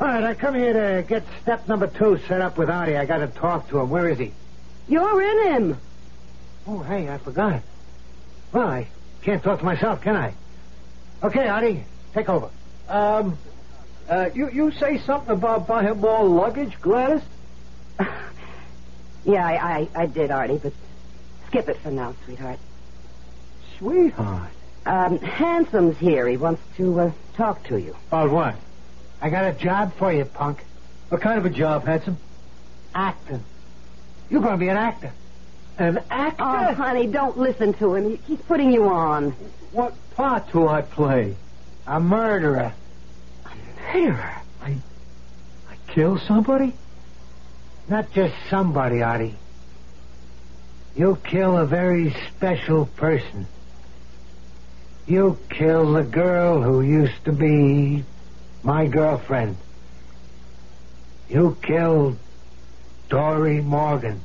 [0.00, 2.96] All right, I come here to get step number two set up with Artie.
[2.96, 3.90] I got to talk to him.
[3.90, 4.32] Where is he?
[4.88, 5.78] You're in him.
[6.66, 7.62] Oh, hey, I forgot.
[8.52, 8.88] Well, I
[9.22, 10.34] can't talk to myself, can I?
[11.22, 12.48] Okay, Artie, take over.
[12.88, 13.38] Um,
[14.08, 17.22] uh, you, you say something about buying more luggage, Gladys?
[19.26, 20.74] Yeah, I, I, I did, Artie, but
[21.46, 22.58] skip it for now, sweetheart.
[23.78, 24.50] Sweetheart.
[24.84, 26.28] Um, Handsome's here.
[26.28, 27.96] He wants to uh, talk to you.
[28.08, 28.54] About what?
[29.20, 30.64] I got a job for you, punk.
[31.08, 32.18] What kind of a job, Handsome?
[32.94, 33.42] Acting.
[34.30, 35.12] You're going to be an actor.
[35.78, 36.44] An actor?
[36.44, 38.18] Oh, honey, don't listen to him.
[38.26, 39.30] He's putting you on.
[39.72, 41.36] What part do I play?
[41.86, 42.72] A murderer.
[43.92, 44.76] Here, I,
[45.68, 46.72] I kill somebody?
[47.88, 49.36] Not just somebody, Artie.
[50.96, 53.46] You kill a very special person.
[55.06, 58.04] You kill the girl who used to be
[58.64, 59.56] my girlfriend.
[61.28, 62.16] You killed
[63.10, 64.20] Dory Morgan.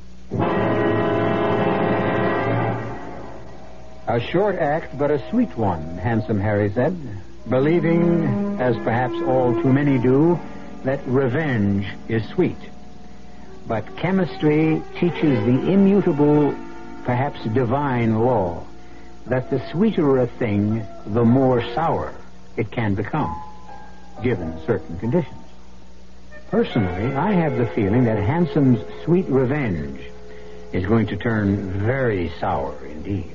[4.06, 6.96] A short act, but a sweet one, Handsome Harry said,
[7.48, 10.38] believing, as perhaps all too many do,
[10.84, 12.56] that revenge is sweet.
[13.68, 16.54] But chemistry teaches the immutable,
[17.04, 18.64] perhaps divine law
[19.26, 22.14] that the sweeter a thing, the more sour
[22.56, 23.32] it can become,
[24.22, 25.36] given certain conditions.
[26.50, 30.00] Personally, I have the feeling that Handsome's sweet revenge
[30.72, 33.34] is going to turn very sour indeed.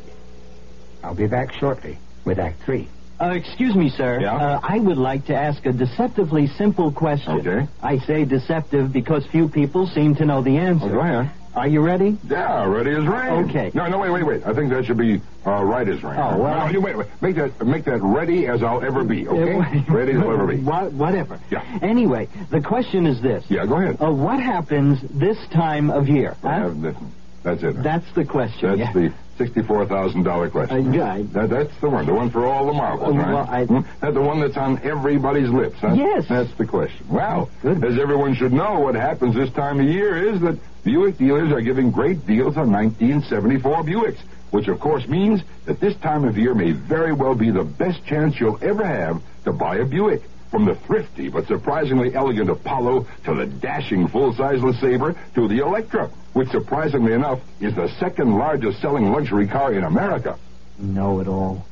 [1.04, 2.89] I'll be back shortly with Act Three.
[3.21, 4.19] Uh, excuse me, sir.
[4.19, 4.36] Yeah?
[4.36, 7.39] Uh, I would like to ask a deceptively simple question.
[7.39, 7.67] Okay.
[7.82, 10.88] I say deceptive because few people seem to know the answer.
[10.88, 11.32] Oh, go ahead.
[11.56, 12.18] Are you ready?
[12.28, 13.50] Yeah, ready as rain.
[13.50, 13.72] Okay.
[13.74, 14.44] No, no, wait, wait, wait.
[14.46, 16.20] I think that should be uh, right as rain.
[16.20, 17.08] Oh, well, No, you wait, wait.
[17.22, 19.26] Make that, make that ready as I'll ever be.
[19.36, 19.84] Okay.
[19.89, 20.58] ready as I'll ever be.
[20.62, 21.39] What, whatever.
[21.52, 21.80] Yeah.
[21.82, 23.46] Anyway, the question is this.
[23.50, 24.02] Yeah, go ahead.
[24.02, 26.36] Uh, what happens this time of year?
[26.41, 26.50] Huh?
[26.50, 26.96] have the-
[27.44, 27.84] that's it.
[27.84, 28.80] That's the question.
[28.80, 29.10] That's yeah.
[29.10, 30.88] the sixty-four thousand dollar question.
[30.88, 33.34] Uh, yeah, That, that's the one, the one for all the marbles, Uh, right?
[33.34, 33.80] well, I- Hmm?
[34.02, 35.78] That's the one that's on everybody's lips.
[35.80, 35.93] Huh?
[35.95, 36.26] Yes.
[36.30, 37.06] That's the question.
[37.10, 41.52] Well, as everyone should know, what happens this time of year is that Buick dealers
[41.52, 44.19] are giving great deals on 1974 Buicks,
[44.52, 48.06] which of course means that this time of year may very well be the best
[48.06, 50.21] chance you'll ever have to buy a Buick.
[50.52, 56.10] From the thrifty but surprisingly elegant Apollo to the dashing full-size LeSabre to the Electra,
[56.36, 60.38] which surprisingly enough is the second largest selling luxury car in America.
[60.78, 61.65] Know it all.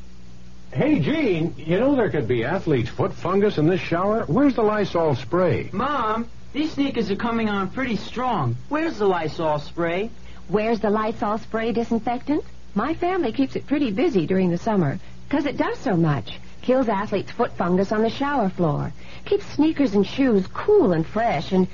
[0.71, 4.23] Hey, Gene, you know there could be athlete's foot fungus in this shower?
[4.25, 5.69] Where's the Lysol spray?
[5.73, 8.55] Mom, these sneakers are coming on pretty strong.
[8.69, 10.09] Where's the Lysol spray?
[10.47, 12.45] Where's the Lysol spray disinfectant?
[12.73, 14.97] My family keeps it pretty busy during the summer
[15.27, 16.39] because it does so much.
[16.61, 18.93] Kills athletes' foot fungus on the shower floor.
[19.25, 21.51] Keeps sneakers and shoes cool and fresh.
[21.51, 21.67] And,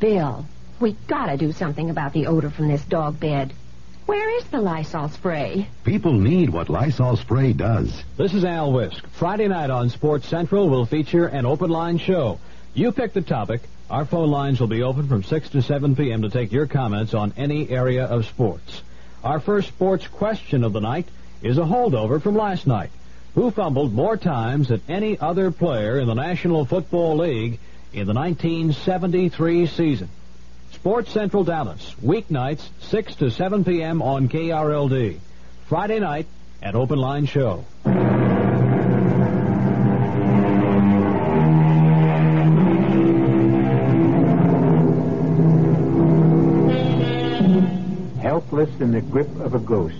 [0.00, 0.46] Bill,
[0.80, 3.52] we gotta do something about the odor from this dog bed.
[4.06, 5.68] Where is the Lysol spray?
[5.84, 8.02] People need what Lysol spray does.
[8.16, 9.06] This is Al Wisk.
[9.08, 12.40] Friday night on Sports Central will feature an open line show.
[12.72, 13.60] You pick the topic.
[13.90, 16.22] Our phone lines will be open from 6 to 7 p.m.
[16.22, 18.82] to take your comments on any area of sports.
[19.22, 21.08] Our first sports question of the night
[21.42, 22.90] is a holdover from last night.
[23.34, 27.60] Who fumbled more times than any other player in the National Football League
[27.92, 30.08] in the 1973 season?
[30.80, 34.00] Sports Central Dallas, weeknights, 6 to 7 p.m.
[34.00, 35.18] on KRLD.
[35.66, 36.26] Friday night
[36.62, 37.66] at Open Line Show.
[48.22, 49.96] helpless in the grip of a ghost.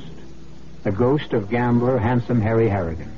[0.82, 3.12] The ghost of gambler handsome Harry Harrigan.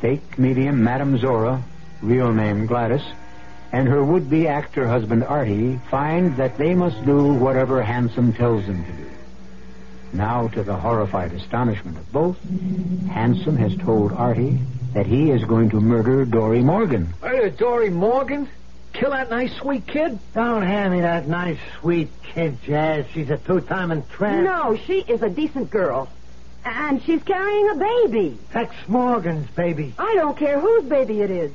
[0.00, 1.62] Fake medium Madame Zora,
[2.02, 3.04] real name Gladys,
[3.72, 8.84] and her would-be actor husband Artie find that they must do whatever Handsome tells them
[8.84, 9.10] to do.
[10.12, 12.36] Now, to the horrified astonishment of both,
[13.10, 14.58] Handsome has told Artie
[14.94, 17.14] that he is going to murder Dory Morgan.
[17.22, 18.48] Murder uh, Dory Morgan?
[18.92, 20.18] Kill that nice, sweet kid?
[20.34, 23.06] Don't hand me that nice, sweet kid, Jazz.
[23.14, 24.42] She's a two-timing tramp.
[24.42, 26.08] No, she is a decent girl.
[26.64, 28.38] And she's carrying a baby.
[28.52, 29.94] Tex Morgan's baby.
[29.96, 31.52] I don't care whose baby it is.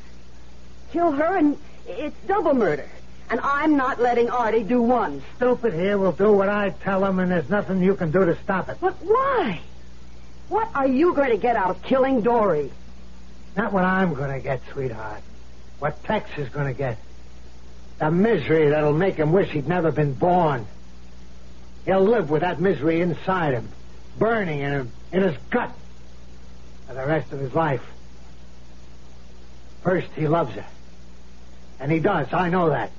[0.92, 2.88] Kill her and it's double murder.
[3.30, 5.24] And I'm not letting Artie do one.
[5.38, 8.38] Stupid here will do what I tell him, and there's nothing you can do to
[8.44, 8.78] stop it.
[8.80, 9.62] But why?
[10.48, 12.72] What are you going to get out of killing Dory?
[13.58, 15.24] Not what I'm going to get, sweetheart.
[15.80, 16.98] What Tex is going to get.
[18.00, 20.68] The misery that'll make him wish he'd never been born.
[21.86, 23.70] He'll live with that misery inside him,
[24.20, 25.72] burning in him, in his gut,
[26.88, 27.82] for the rest of his life.
[29.84, 30.66] First, he loves her.
[31.80, 32.92] And he does, I know that.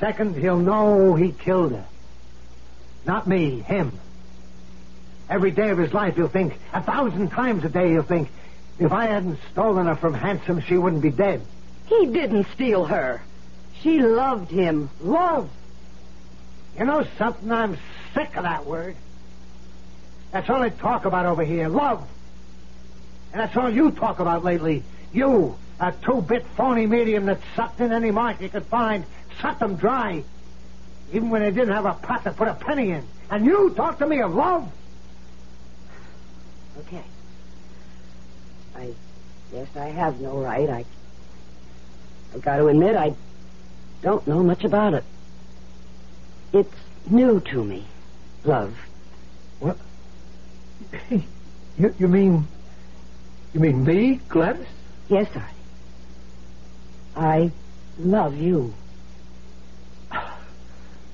[0.00, 1.86] Second, he'll know he killed her.
[3.06, 3.98] Not me, him.
[5.28, 8.28] Every day of his life, he'll think, a thousand times a day, he'll think,
[8.78, 11.40] if I hadn't stolen her from Handsome, she wouldn't be dead.
[11.86, 13.22] He didn't steal her.
[13.80, 14.90] She loved him.
[15.00, 15.50] Love.
[16.78, 17.50] You know something?
[17.50, 17.78] I'm
[18.14, 18.96] sick of that word.
[20.32, 21.68] That's all they talk about over here.
[21.68, 22.06] Love.
[23.32, 24.82] And that's all you talk about lately.
[25.12, 29.04] You, a two-bit phony medium that sucked in any mark you could find,
[29.40, 30.22] sucked them dry.
[31.12, 33.06] Even when they didn't have a pot to put a penny in.
[33.30, 34.70] And you talk to me of love?
[36.78, 37.02] Okay.
[38.74, 38.90] I
[39.52, 40.68] guess I have no right.
[40.68, 40.84] I,
[42.34, 43.14] I've got to admit I
[44.02, 45.04] don't know much about it.
[46.52, 46.74] It's
[47.10, 47.84] new to me,
[48.44, 48.76] love.
[49.60, 49.78] What?
[51.78, 52.46] You, you mean...
[53.52, 54.66] You mean me, Gladys?
[55.10, 55.55] Yes, Artie.
[57.16, 57.50] I
[57.98, 58.74] love you.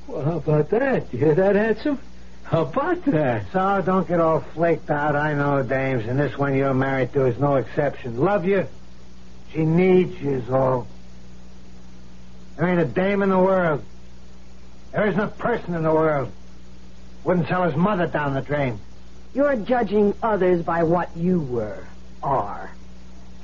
[0.09, 1.12] Well, how about that?
[1.12, 1.98] You hear that, handsome?
[2.42, 3.44] How about that?
[3.53, 5.16] So don't get all flaked out.
[5.16, 8.18] I know dames, and this one you're married to is no exception.
[8.18, 8.66] Love you.
[9.53, 10.86] She needs you is all.
[12.57, 13.84] There ain't a dame in the world.
[14.90, 16.30] There isn't a person in the world.
[17.24, 18.80] Wouldn't sell his mother down the drain.
[19.34, 21.86] You're judging others by what you were,
[22.22, 22.70] are.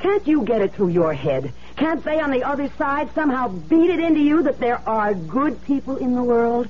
[0.00, 1.52] Can't you get it through your head?
[1.78, 5.64] Can't they on the other side somehow beat it into you that there are good
[5.64, 6.66] people in the world?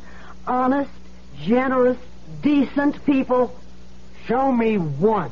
[0.46, 0.90] Honest,
[1.40, 1.96] generous,
[2.42, 3.58] decent people?
[4.26, 5.30] Show me one.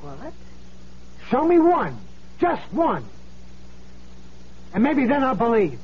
[0.00, 0.32] What?
[1.30, 1.96] Show me one.
[2.40, 3.04] Just one.
[4.74, 5.78] And maybe then I'll believe.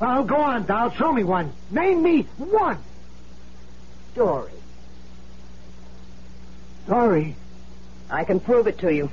[0.00, 0.90] Well, go on, Doll.
[0.92, 1.52] Show me one.
[1.70, 2.78] Name me one.
[4.14, 4.52] Dory.
[6.88, 7.36] Dory.
[8.08, 9.10] I can prove it to you.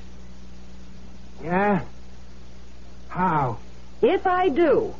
[1.43, 1.85] Yeah?
[3.07, 3.59] How?
[4.01, 4.93] If I do,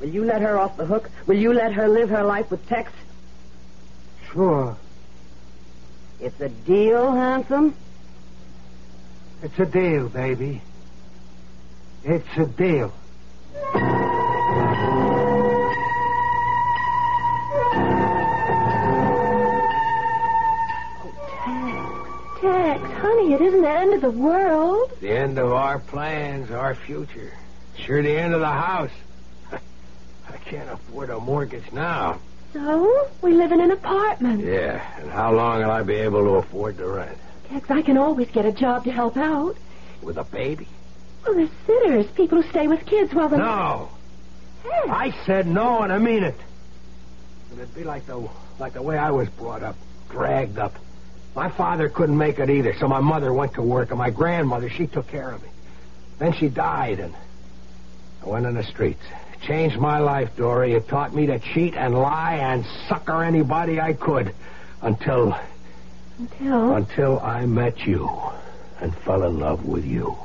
[0.00, 1.10] will you let her off the hook?
[1.26, 2.92] Will you let her live her life with Tex?
[4.32, 4.76] Sure.
[6.20, 7.74] It's a deal, handsome?
[9.42, 10.62] It's a deal, baby.
[12.04, 12.92] It's a deal.
[23.20, 24.92] Honey, it isn't the end of the world.
[25.02, 27.30] The end of our plans, our future.
[27.76, 28.90] Sure the end of the house.
[29.52, 32.18] I can't afford a mortgage now.
[32.54, 34.42] So, we live in an apartment.
[34.42, 37.18] Yeah, and how long will I be able to afford the rent?
[37.50, 39.54] Tex, I can always get a job to help out.
[40.00, 40.66] With a baby?
[41.26, 43.36] Well, there's sitters, people who stay with kids while the...
[43.36, 43.90] No.
[44.64, 46.36] I said no, and I mean it.
[47.52, 48.26] It'd be like the
[48.58, 49.76] like the way I was brought up,
[50.08, 50.74] dragged up.
[51.34, 54.68] My father couldn't make it either, so my mother went to work, and my grandmother,
[54.68, 55.48] she took care of me.
[56.18, 57.14] Then she died, and
[58.22, 59.02] I went on the streets.
[59.34, 60.74] It changed my life, Dory.
[60.74, 64.34] It taught me to cheat and lie and sucker anybody I could
[64.82, 65.38] until
[66.18, 66.74] Until...
[66.74, 68.10] until I met you
[68.80, 70.16] and fell in love with you.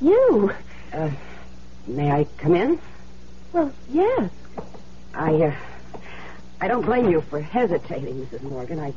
[0.00, 0.52] You.
[0.92, 1.10] Uh,
[1.86, 2.78] may I come in?
[3.52, 4.30] Well, yes.
[5.14, 5.54] I, uh,
[6.60, 8.42] I don't blame you for hesitating, Mrs.
[8.42, 8.78] Morgan.
[8.78, 8.92] I,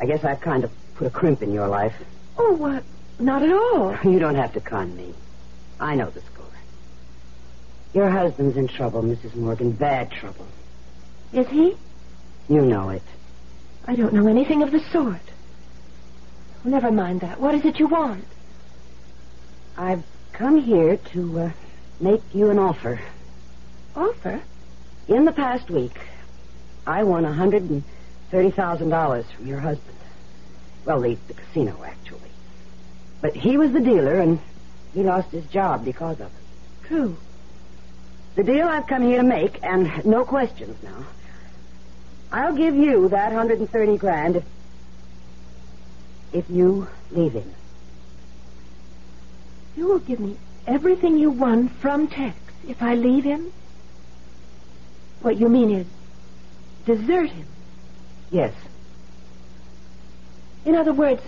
[0.00, 1.94] I guess I've kind of put a crimp in your life.
[2.38, 2.84] Oh, what?
[3.18, 3.96] Not at all.
[4.04, 5.14] You don't have to con me.
[5.80, 6.44] I know the score.
[7.92, 9.34] Your husband's in trouble, Mrs.
[9.34, 9.72] Morgan.
[9.72, 10.46] Bad trouble.
[11.32, 11.76] Is he?
[12.48, 13.02] You know it.
[13.86, 15.20] I don't know anything of the sort.
[16.64, 17.40] Never mind that.
[17.40, 18.24] What is it you want?
[19.76, 20.02] I've
[20.34, 21.50] come here to uh,
[22.00, 23.00] make you an offer.
[23.96, 24.42] Offer?
[25.06, 25.96] In the past week,
[26.86, 27.84] I won a hundred and
[28.30, 29.96] thirty thousand dollars from your husband.
[30.84, 32.20] Well, the, the casino, actually.
[33.20, 34.38] But he was the dealer, and
[34.92, 36.86] he lost his job because of it.
[36.88, 37.16] True.
[38.34, 41.06] The deal I've come here to make, and no questions now.
[42.32, 44.44] I'll give you that hundred and thirty grand if
[46.32, 47.54] if you leave him.
[49.76, 52.36] You will give me everything you won from Tex
[52.68, 53.52] if I leave him?
[55.20, 55.86] What you mean is
[56.86, 57.46] desert him.
[58.30, 58.54] Yes.
[60.64, 61.22] In other words,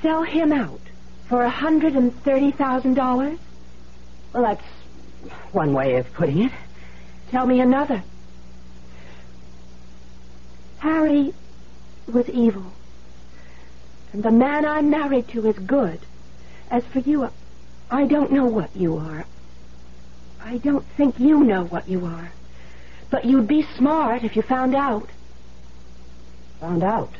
[0.00, 0.80] sell him out
[1.28, 3.38] for a hundred and thirty thousand dollars?
[4.32, 4.64] Well, that's
[5.52, 6.52] one way of putting it.
[7.30, 8.02] Tell me another.
[10.78, 11.32] Harry
[12.12, 12.72] was evil.
[14.12, 16.00] And the man I'm married to is good.
[16.70, 17.30] As for you,
[17.92, 19.26] I don't know what you are.
[20.42, 22.32] I don't think you know what you are.
[23.10, 25.10] But you'd be smart if you found out.
[26.60, 27.12] Found out?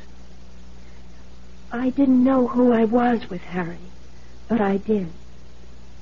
[1.70, 3.84] I didn't know who I was with Harry,
[4.48, 5.08] but I did.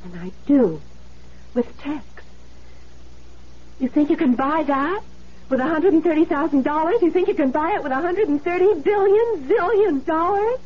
[0.05, 0.81] And I do
[1.53, 2.05] with Tex.
[3.81, 5.03] You think you can buy that
[5.49, 7.03] with $130,000?
[7.03, 10.61] You think you can buy it with 130 billion, zillion dollars?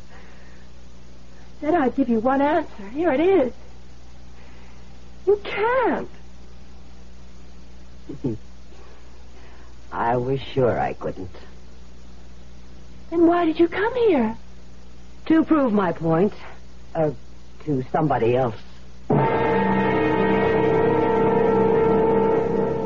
[1.59, 2.87] Said I'd give you one answer.
[2.89, 3.53] Here it is.
[5.25, 6.09] You can't.
[9.91, 11.31] I was sure I couldn't.
[13.09, 14.35] Then why did you come here?
[15.27, 16.33] To prove my point.
[16.93, 17.11] Uh,
[17.65, 18.55] to somebody else.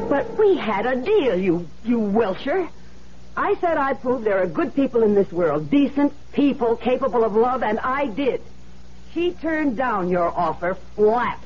[0.10, 2.70] But we had a deal, you, you Welcher.
[3.36, 7.36] I said I'd prove there are good people in this world, decent people capable of
[7.36, 8.42] love, and I did.
[9.14, 11.40] She turned down your offer flat.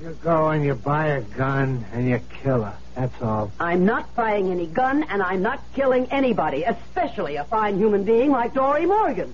[0.00, 2.76] You go and you buy a gun and you kill her.
[2.94, 3.50] That's all.
[3.58, 8.30] I'm not buying any gun, and I'm not killing anybody, especially a fine human being
[8.30, 9.32] like Dory Morgan.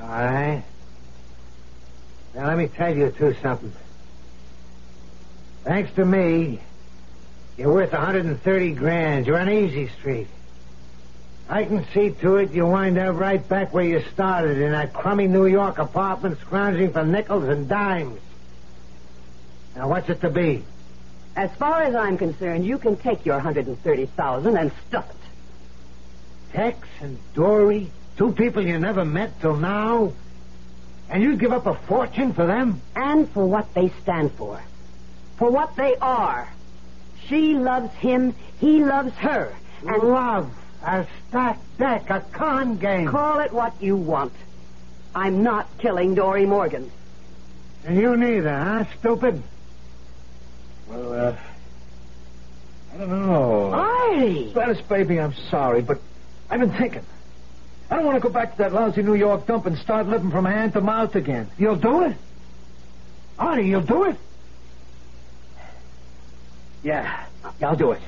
[0.00, 0.62] All right.
[2.34, 3.72] Now let me tell you two something.
[5.64, 6.60] Thanks to me,
[7.58, 9.26] you're worth 130 grand.
[9.26, 10.28] You're on easy street.
[11.48, 14.94] I can see to it you wind up right back where you started in that
[14.94, 18.20] crummy New York apartment scrounging for nickels and dimes.
[19.76, 20.64] Now what's it to be?
[21.36, 25.16] As far as I'm concerned, you can take your 130,000 and stuff it.
[26.52, 30.12] Tex and Dory, two people you never met till now,
[31.08, 32.80] and you'd give up a fortune for them?
[32.94, 34.62] And for what they stand for.
[35.36, 36.52] For what they are.
[37.26, 39.54] She loves him, he loves her.
[39.86, 40.52] And love,
[40.84, 43.08] a stacked deck, a con game.
[43.08, 44.32] Call it what you want.
[45.14, 46.90] I'm not killing Dory Morgan.
[47.84, 49.42] And you neither, huh, stupid?
[50.90, 51.36] Well, uh,
[52.92, 53.72] I don't know.
[53.72, 54.52] Artie!
[54.52, 56.00] Gladys, baby, I'm sorry, but
[56.50, 57.04] I've been thinking.
[57.90, 60.30] I don't want to go back to that lousy New York dump and start living
[60.30, 61.48] from hand to mouth again.
[61.58, 62.16] You'll do it?
[63.38, 64.16] Artie, you'll do it?
[66.82, 67.26] Yeah,
[67.60, 68.00] yeah, I'll do it.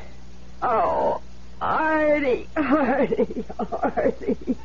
[0.61, 1.20] Oh,
[1.61, 4.57] Artie, Artie, Artie.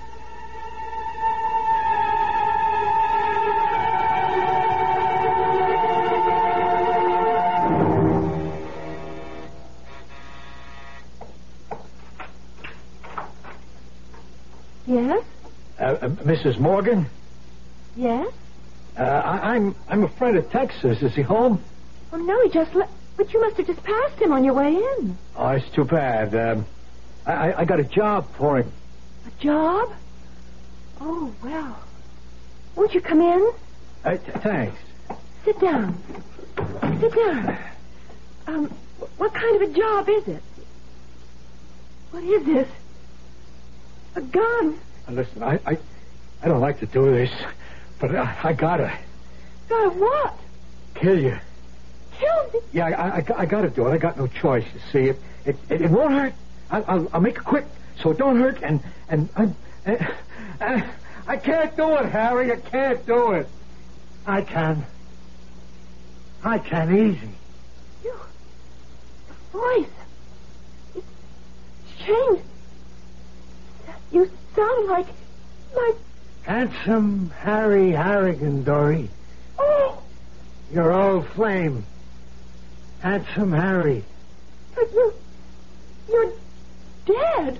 [16.27, 16.59] Mrs.
[16.59, 17.09] Morgan,
[17.95, 18.27] Yes?
[18.99, 21.01] uh, I, I'm I'm a friend of Tex's.
[21.01, 21.63] Is he home?
[22.11, 22.91] Oh, no, he just left.
[23.15, 24.67] But you must have just passed him on your way
[24.99, 25.17] in.
[25.35, 26.35] Oh, it's too bad.
[26.35, 26.65] Um,
[27.25, 28.71] I, I- I got a job for him.
[29.25, 29.89] A job?
[30.99, 31.81] Oh, well.
[32.75, 33.51] Won't you come in?
[34.03, 34.77] Uh, th- thanks.
[35.45, 36.03] Sit down.
[36.99, 37.57] Sit down.
[38.47, 38.65] Um,
[39.17, 40.43] what kind of a job is it?
[42.11, 42.67] What is this?
[44.15, 44.79] A gun.
[45.09, 45.77] Listen, I, I
[46.41, 47.31] I don't like to do this,
[47.99, 48.91] but I, I gotta
[49.69, 50.39] Gotta what?
[50.95, 51.37] kill you.
[52.19, 52.59] Kill me.
[52.71, 53.91] Yeah, I, I, I gotta do it.
[53.91, 54.65] I got no choice.
[54.73, 56.33] You see, it it, it, it won't hurt.
[56.69, 57.65] I'll, I'll, I'll make it quick,
[58.01, 58.61] so it don't hurt.
[58.61, 59.49] And and I,
[60.61, 60.89] I,
[61.27, 62.51] I can't do it, Harry.
[62.51, 63.47] I can't do it.
[64.25, 64.85] I can.
[66.43, 67.29] I can easy.
[68.03, 68.15] You.
[69.27, 69.89] The voice.
[70.95, 72.43] It's changed.
[74.11, 75.07] You sound like.
[75.75, 75.95] like.
[76.47, 79.09] Handsome Harry Harrigan, Dory.
[79.59, 80.01] Oh,
[80.71, 81.85] Your old flame.
[83.01, 84.05] Handsome Harry.
[84.73, 85.13] but you.
[86.07, 86.31] You're
[87.05, 87.59] dead.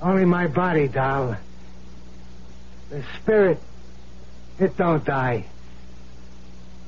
[0.00, 1.36] Only my body, doll.
[2.88, 3.58] The spirit,
[4.58, 5.44] it don't die.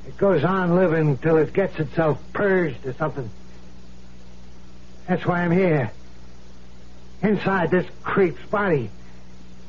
[0.07, 3.29] It goes on living till it gets itself purged or something.
[5.07, 5.91] That's why I'm here.
[7.21, 8.89] Inside this creep's body.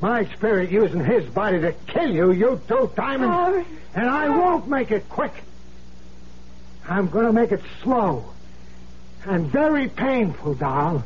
[0.02, 3.68] My spirit using his body to kill you, you two diamonds.
[3.94, 5.32] And I won't make it quick.
[6.88, 8.24] I'm going to make it slow.
[9.24, 11.04] And very painful, doll.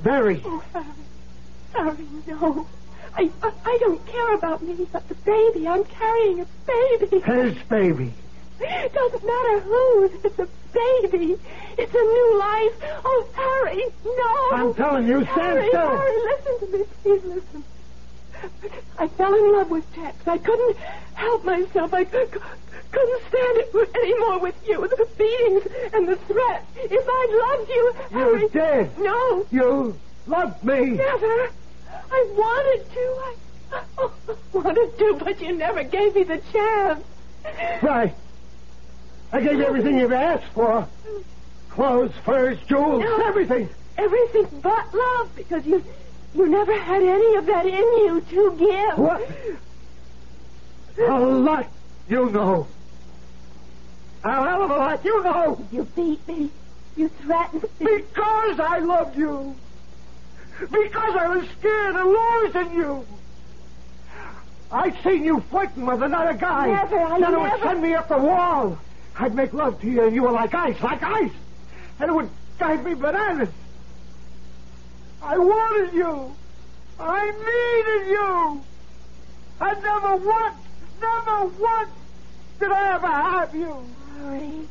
[0.00, 0.40] Very.
[0.46, 0.86] Oh, Harry.
[1.74, 2.66] Harry, no.
[3.14, 5.68] I, I, I don't care about me, but the baby.
[5.68, 7.20] I'm carrying a baby.
[7.20, 8.14] His baby.
[8.58, 10.10] It doesn't matter whose.
[10.24, 11.36] It's a baby.
[11.76, 13.00] It's a new life.
[13.04, 14.56] Oh, Harry, no.
[14.56, 15.98] I'm telling you, stand Harry, still.
[15.98, 16.84] Harry, listen to me.
[17.02, 17.64] Please listen.
[18.98, 20.26] I fell in love with Tex.
[20.26, 20.76] I couldn't
[21.14, 21.92] help myself.
[21.94, 24.80] I c- couldn't stand it anymore with you.
[24.88, 26.66] The beatings and the threats.
[26.76, 28.40] If I loved you, Harry...
[28.42, 28.98] You did.
[28.98, 29.46] No.
[29.50, 30.90] You loved me.
[30.90, 31.50] Never.
[32.10, 33.20] I wanted to.
[33.72, 34.12] I oh,
[34.52, 37.04] wanted to, but you never gave me the chance.
[37.82, 38.14] Right.
[39.32, 40.88] I gave you everything you've asked for.
[41.70, 43.26] Clothes, furs, jewels, No.
[43.26, 43.68] everything.
[43.98, 45.84] Everything but love, because you
[46.36, 48.98] you never had any of that in you to give.
[48.98, 49.30] What?
[50.98, 51.66] A lot
[52.08, 52.66] you know.
[54.24, 55.66] A hell of a lot you know.
[55.70, 56.50] You beat me.
[56.96, 57.86] You threatened me.
[57.96, 59.56] Because I loved you.
[60.60, 63.06] Because I was scared of losing you.
[64.72, 66.66] I seen you flirting with another guy.
[66.66, 68.78] Never, I then it would send me up the wall.
[69.18, 71.32] I'd make love to you, and you were like ice, like ice.
[72.00, 73.48] And it would drive me bananas.
[75.26, 76.36] I wanted you.
[77.00, 78.62] I needed you.
[79.60, 80.56] I never once,
[81.00, 81.90] never once
[82.60, 83.96] did I ever have you.
[84.14, 84.68] Harry.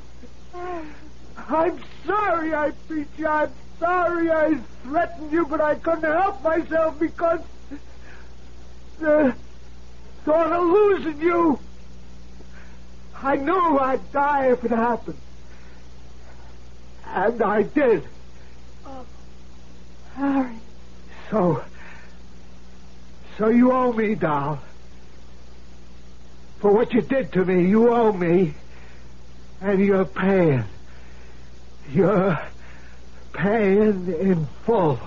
[1.49, 3.27] I'm sorry I beat you.
[3.27, 7.41] I'm sorry I threatened you, but I couldn't help myself because
[8.99, 9.35] the
[10.23, 11.59] thought of losing you.
[13.21, 15.19] I knew I'd die if it happened.
[17.05, 18.03] And I did.
[18.85, 19.05] Oh,
[20.15, 20.55] Harry.
[21.29, 21.63] So,
[23.37, 24.59] so you owe me, doll.
[26.59, 28.53] For what you did to me, you owe me.
[29.61, 30.63] And you're paying.
[31.91, 32.39] You're
[33.33, 34.99] paying in full.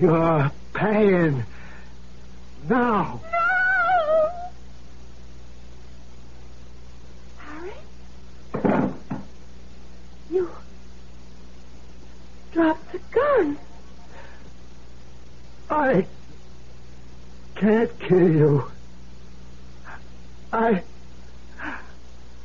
[0.00, 1.44] You're paying
[2.68, 3.20] now.
[7.38, 7.72] Harry?
[10.30, 10.50] You
[12.52, 13.58] dropped the gun.
[15.70, 16.06] I
[17.56, 18.70] can't kill you.
[20.52, 20.82] I.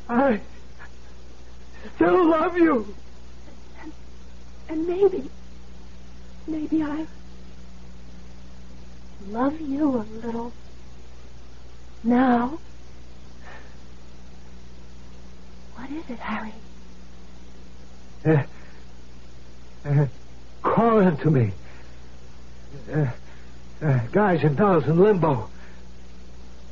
[0.10, 0.42] I
[1.96, 2.96] still love you.
[4.70, 5.30] And maybe,
[6.48, 7.06] maybe I
[9.28, 10.54] love you a little
[12.04, 12.60] now.
[15.76, 16.54] What is it, Harry?
[18.26, 18.44] Uh,
[19.86, 20.08] uh,
[20.62, 21.54] calling to me.
[22.92, 23.08] Uh,
[23.82, 25.50] uh, guys and dolls in limbo.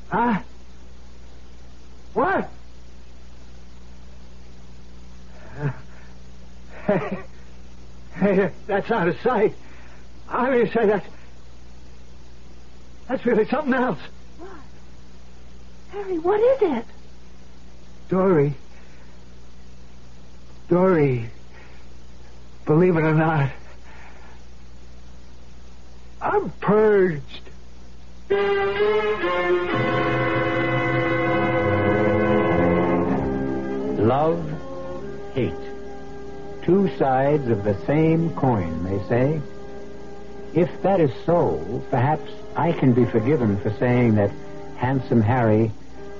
[0.10, 0.42] Huh?
[2.14, 2.50] What?
[5.60, 5.70] Uh,
[6.88, 7.18] hey,
[8.16, 9.56] hey, that's out of sight.
[10.30, 11.08] I mean, say that's
[13.08, 14.00] that's really something else.
[14.40, 14.50] What?
[15.92, 16.86] Harry, what is it?
[18.10, 18.54] Dory.
[20.70, 21.30] Dory.
[22.66, 23.52] Believe it or not,
[26.22, 27.42] I'm purged.
[34.00, 34.46] Love,
[35.34, 35.54] hate.
[36.64, 39.42] Two sides of the same coin, they say.
[40.54, 44.32] If that is so, perhaps I can be forgiven for saying that
[44.78, 45.72] Handsome Harry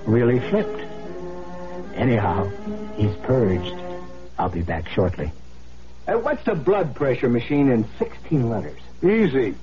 [0.06, 0.80] really flipped.
[1.96, 2.50] Anyhow,
[2.96, 3.76] he's purged.
[4.40, 5.32] I'll be back shortly.
[6.08, 8.80] Uh, what's the blood pressure machine in 16 letters?
[9.04, 9.54] Easy.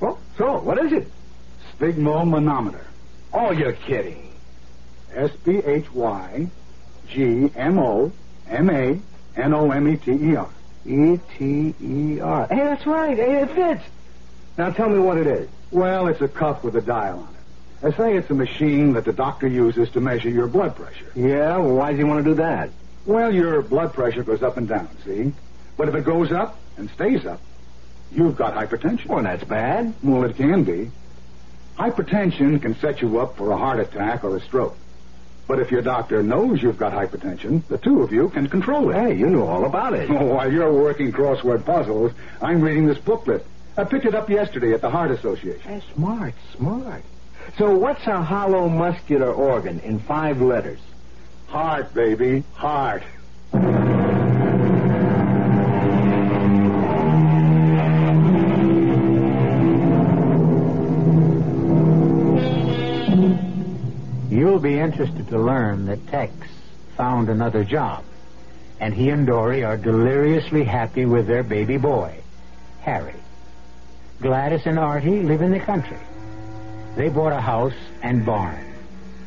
[0.00, 1.10] Well, so, what is it?
[1.78, 2.84] Sphygmomanometer.
[3.32, 4.32] Oh, you're kidding.
[5.14, 6.48] S P H Y
[7.08, 8.12] G M O
[8.48, 9.00] M A
[9.36, 10.48] N O M E T E R.
[10.86, 12.46] E T E R.
[12.48, 13.16] Hey, that's right.
[13.16, 13.82] Hey, it fits.
[14.58, 15.48] Now tell me what it is.
[15.70, 17.86] Well, it's a cuff with a dial on it.
[17.86, 21.12] I say it's a machine that the doctor uses to measure your blood pressure.
[21.14, 22.70] Yeah, well, why does he want to do that?
[23.04, 25.32] Well, your blood pressure goes up and down, see?
[25.76, 27.40] But if it goes up and stays up,
[28.12, 29.06] you've got hypertension.
[29.06, 29.94] Well, that's bad.
[30.02, 30.90] Well, it can be.
[31.78, 34.76] Hypertension can set you up for a heart attack or a stroke.
[35.46, 38.94] But if your doctor knows you've got hypertension, the two of you can control it.
[38.94, 40.10] Hey, you know all about it.
[40.10, 43.46] Oh, while you're working crossword puzzles, I'm reading this booklet.
[43.76, 45.60] I picked it up yesterday at the Heart Association.
[45.60, 47.04] Hey, smart, smart.
[47.58, 50.80] So what's a hollow muscular organ in five letters?
[51.46, 52.42] Heart, baby.
[52.54, 53.04] Heart.
[64.56, 66.32] You'll be interested to learn that Tex
[66.96, 68.02] found another job,
[68.80, 72.20] and he and Dory are deliriously happy with their baby boy,
[72.80, 73.16] Harry.
[74.22, 75.98] Gladys and Artie live in the country.
[76.96, 78.72] They bought a house and barn,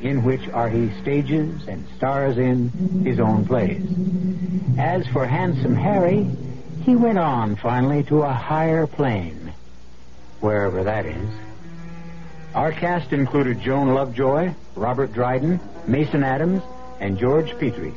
[0.01, 2.69] in which Artie stages and stars in
[3.05, 3.87] his own plays.
[4.79, 6.27] As for handsome Harry,
[6.81, 9.53] he went on finally to a higher plane,
[10.39, 11.29] wherever that is.
[12.55, 16.63] Our cast included Joan Lovejoy, Robert Dryden, Mason Adams,
[16.99, 17.93] and George Petrie.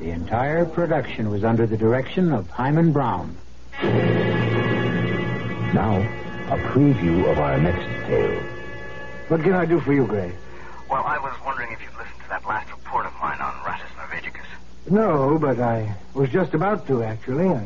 [0.00, 3.36] The entire production was under the direction of Himan Brown.
[5.72, 6.00] Now,
[6.48, 8.42] a preview of our next tale.
[9.28, 10.32] What can I do for you, Gray?
[10.90, 13.90] Well, I was wondering if you'd listened to that last report of mine on Rattus
[13.96, 14.46] Norvegicus.
[14.90, 17.48] No, but I was just about to, actually.
[17.48, 17.62] I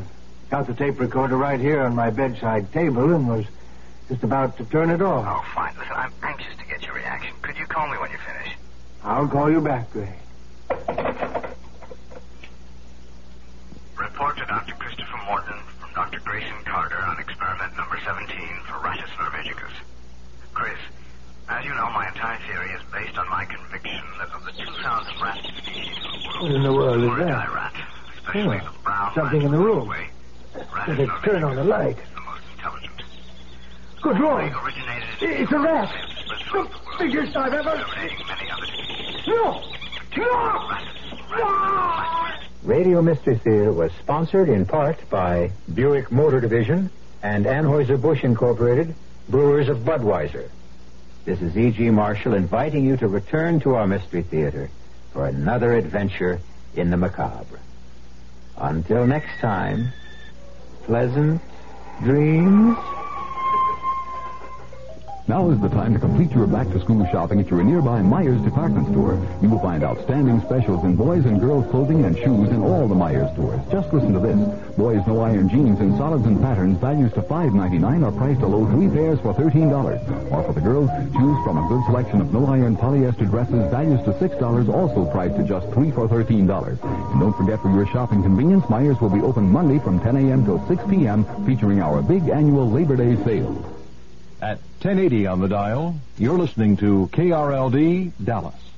[0.51, 3.45] got the tape recorder right here on my bedside table and was
[4.09, 5.25] just about to turn it off.
[5.27, 5.73] Oh, fine.
[5.77, 7.33] Listen, I'm anxious to get your reaction.
[7.41, 8.55] Could you call me when you finish?
[9.03, 10.13] I'll call you back, Gray.
[13.97, 14.75] Report to Dr.
[14.75, 16.19] Christopher Morton from Dr.
[16.23, 18.27] Grayson Carter on experiment number 17
[18.67, 19.73] for Rattus Norvegicus.
[20.53, 20.77] Chris,
[21.49, 25.21] as you know, my entire theory is based on my conviction that of the 2,000
[25.21, 25.95] rat species
[26.41, 27.53] What in the world is that?
[27.53, 27.73] rat,
[28.17, 29.89] especially Yeah, the brown Something in the room.
[29.89, 31.97] Rattus Better turn on the light.
[32.15, 32.92] the most intelligent.
[34.03, 34.51] Good Lord.
[35.21, 35.89] It's a rat.
[36.51, 37.85] The biggest I've ever...
[39.25, 39.63] No!
[40.17, 40.71] No!
[41.37, 42.29] No!
[42.63, 46.89] Radio Mystery Theater was sponsored in part by Buick Motor Division
[47.21, 48.93] and Anheuser-Busch Incorporated,
[49.29, 50.49] brewers of Budweiser.
[51.23, 51.89] This is E.G.
[51.89, 54.69] Marshall inviting you to return to our Mystery Theater
[55.13, 56.41] for another adventure
[56.75, 57.61] in the macabre.
[58.57, 59.93] Until next time,
[60.83, 61.41] pleasant
[62.03, 62.77] dreams.
[65.25, 69.15] Now is the time to complete your back-to-school shopping at your nearby Myers department store.
[69.41, 72.95] You will find outstanding specials in boys and girls clothing and shoes in all the
[72.95, 73.61] Myers stores.
[73.71, 74.35] Just listen to this.
[74.75, 78.69] Boys no iron jeans in solids and patterns values to $5.99 are priced a low
[78.71, 79.71] three pairs for $13.
[80.29, 84.03] Or for the girls, choose from a good selection of no iron polyester dresses values
[84.03, 86.83] to $6 also priced at just three for $13.
[86.83, 90.43] And don't forget for your shopping convenience, Myers will be open Monday from 10 a.m.
[90.43, 91.23] till 6 p.m.
[91.45, 93.73] featuring our big annual Labor Day sale.
[94.41, 98.72] At 1080 on the dial, you're listening to KRLD Dallas.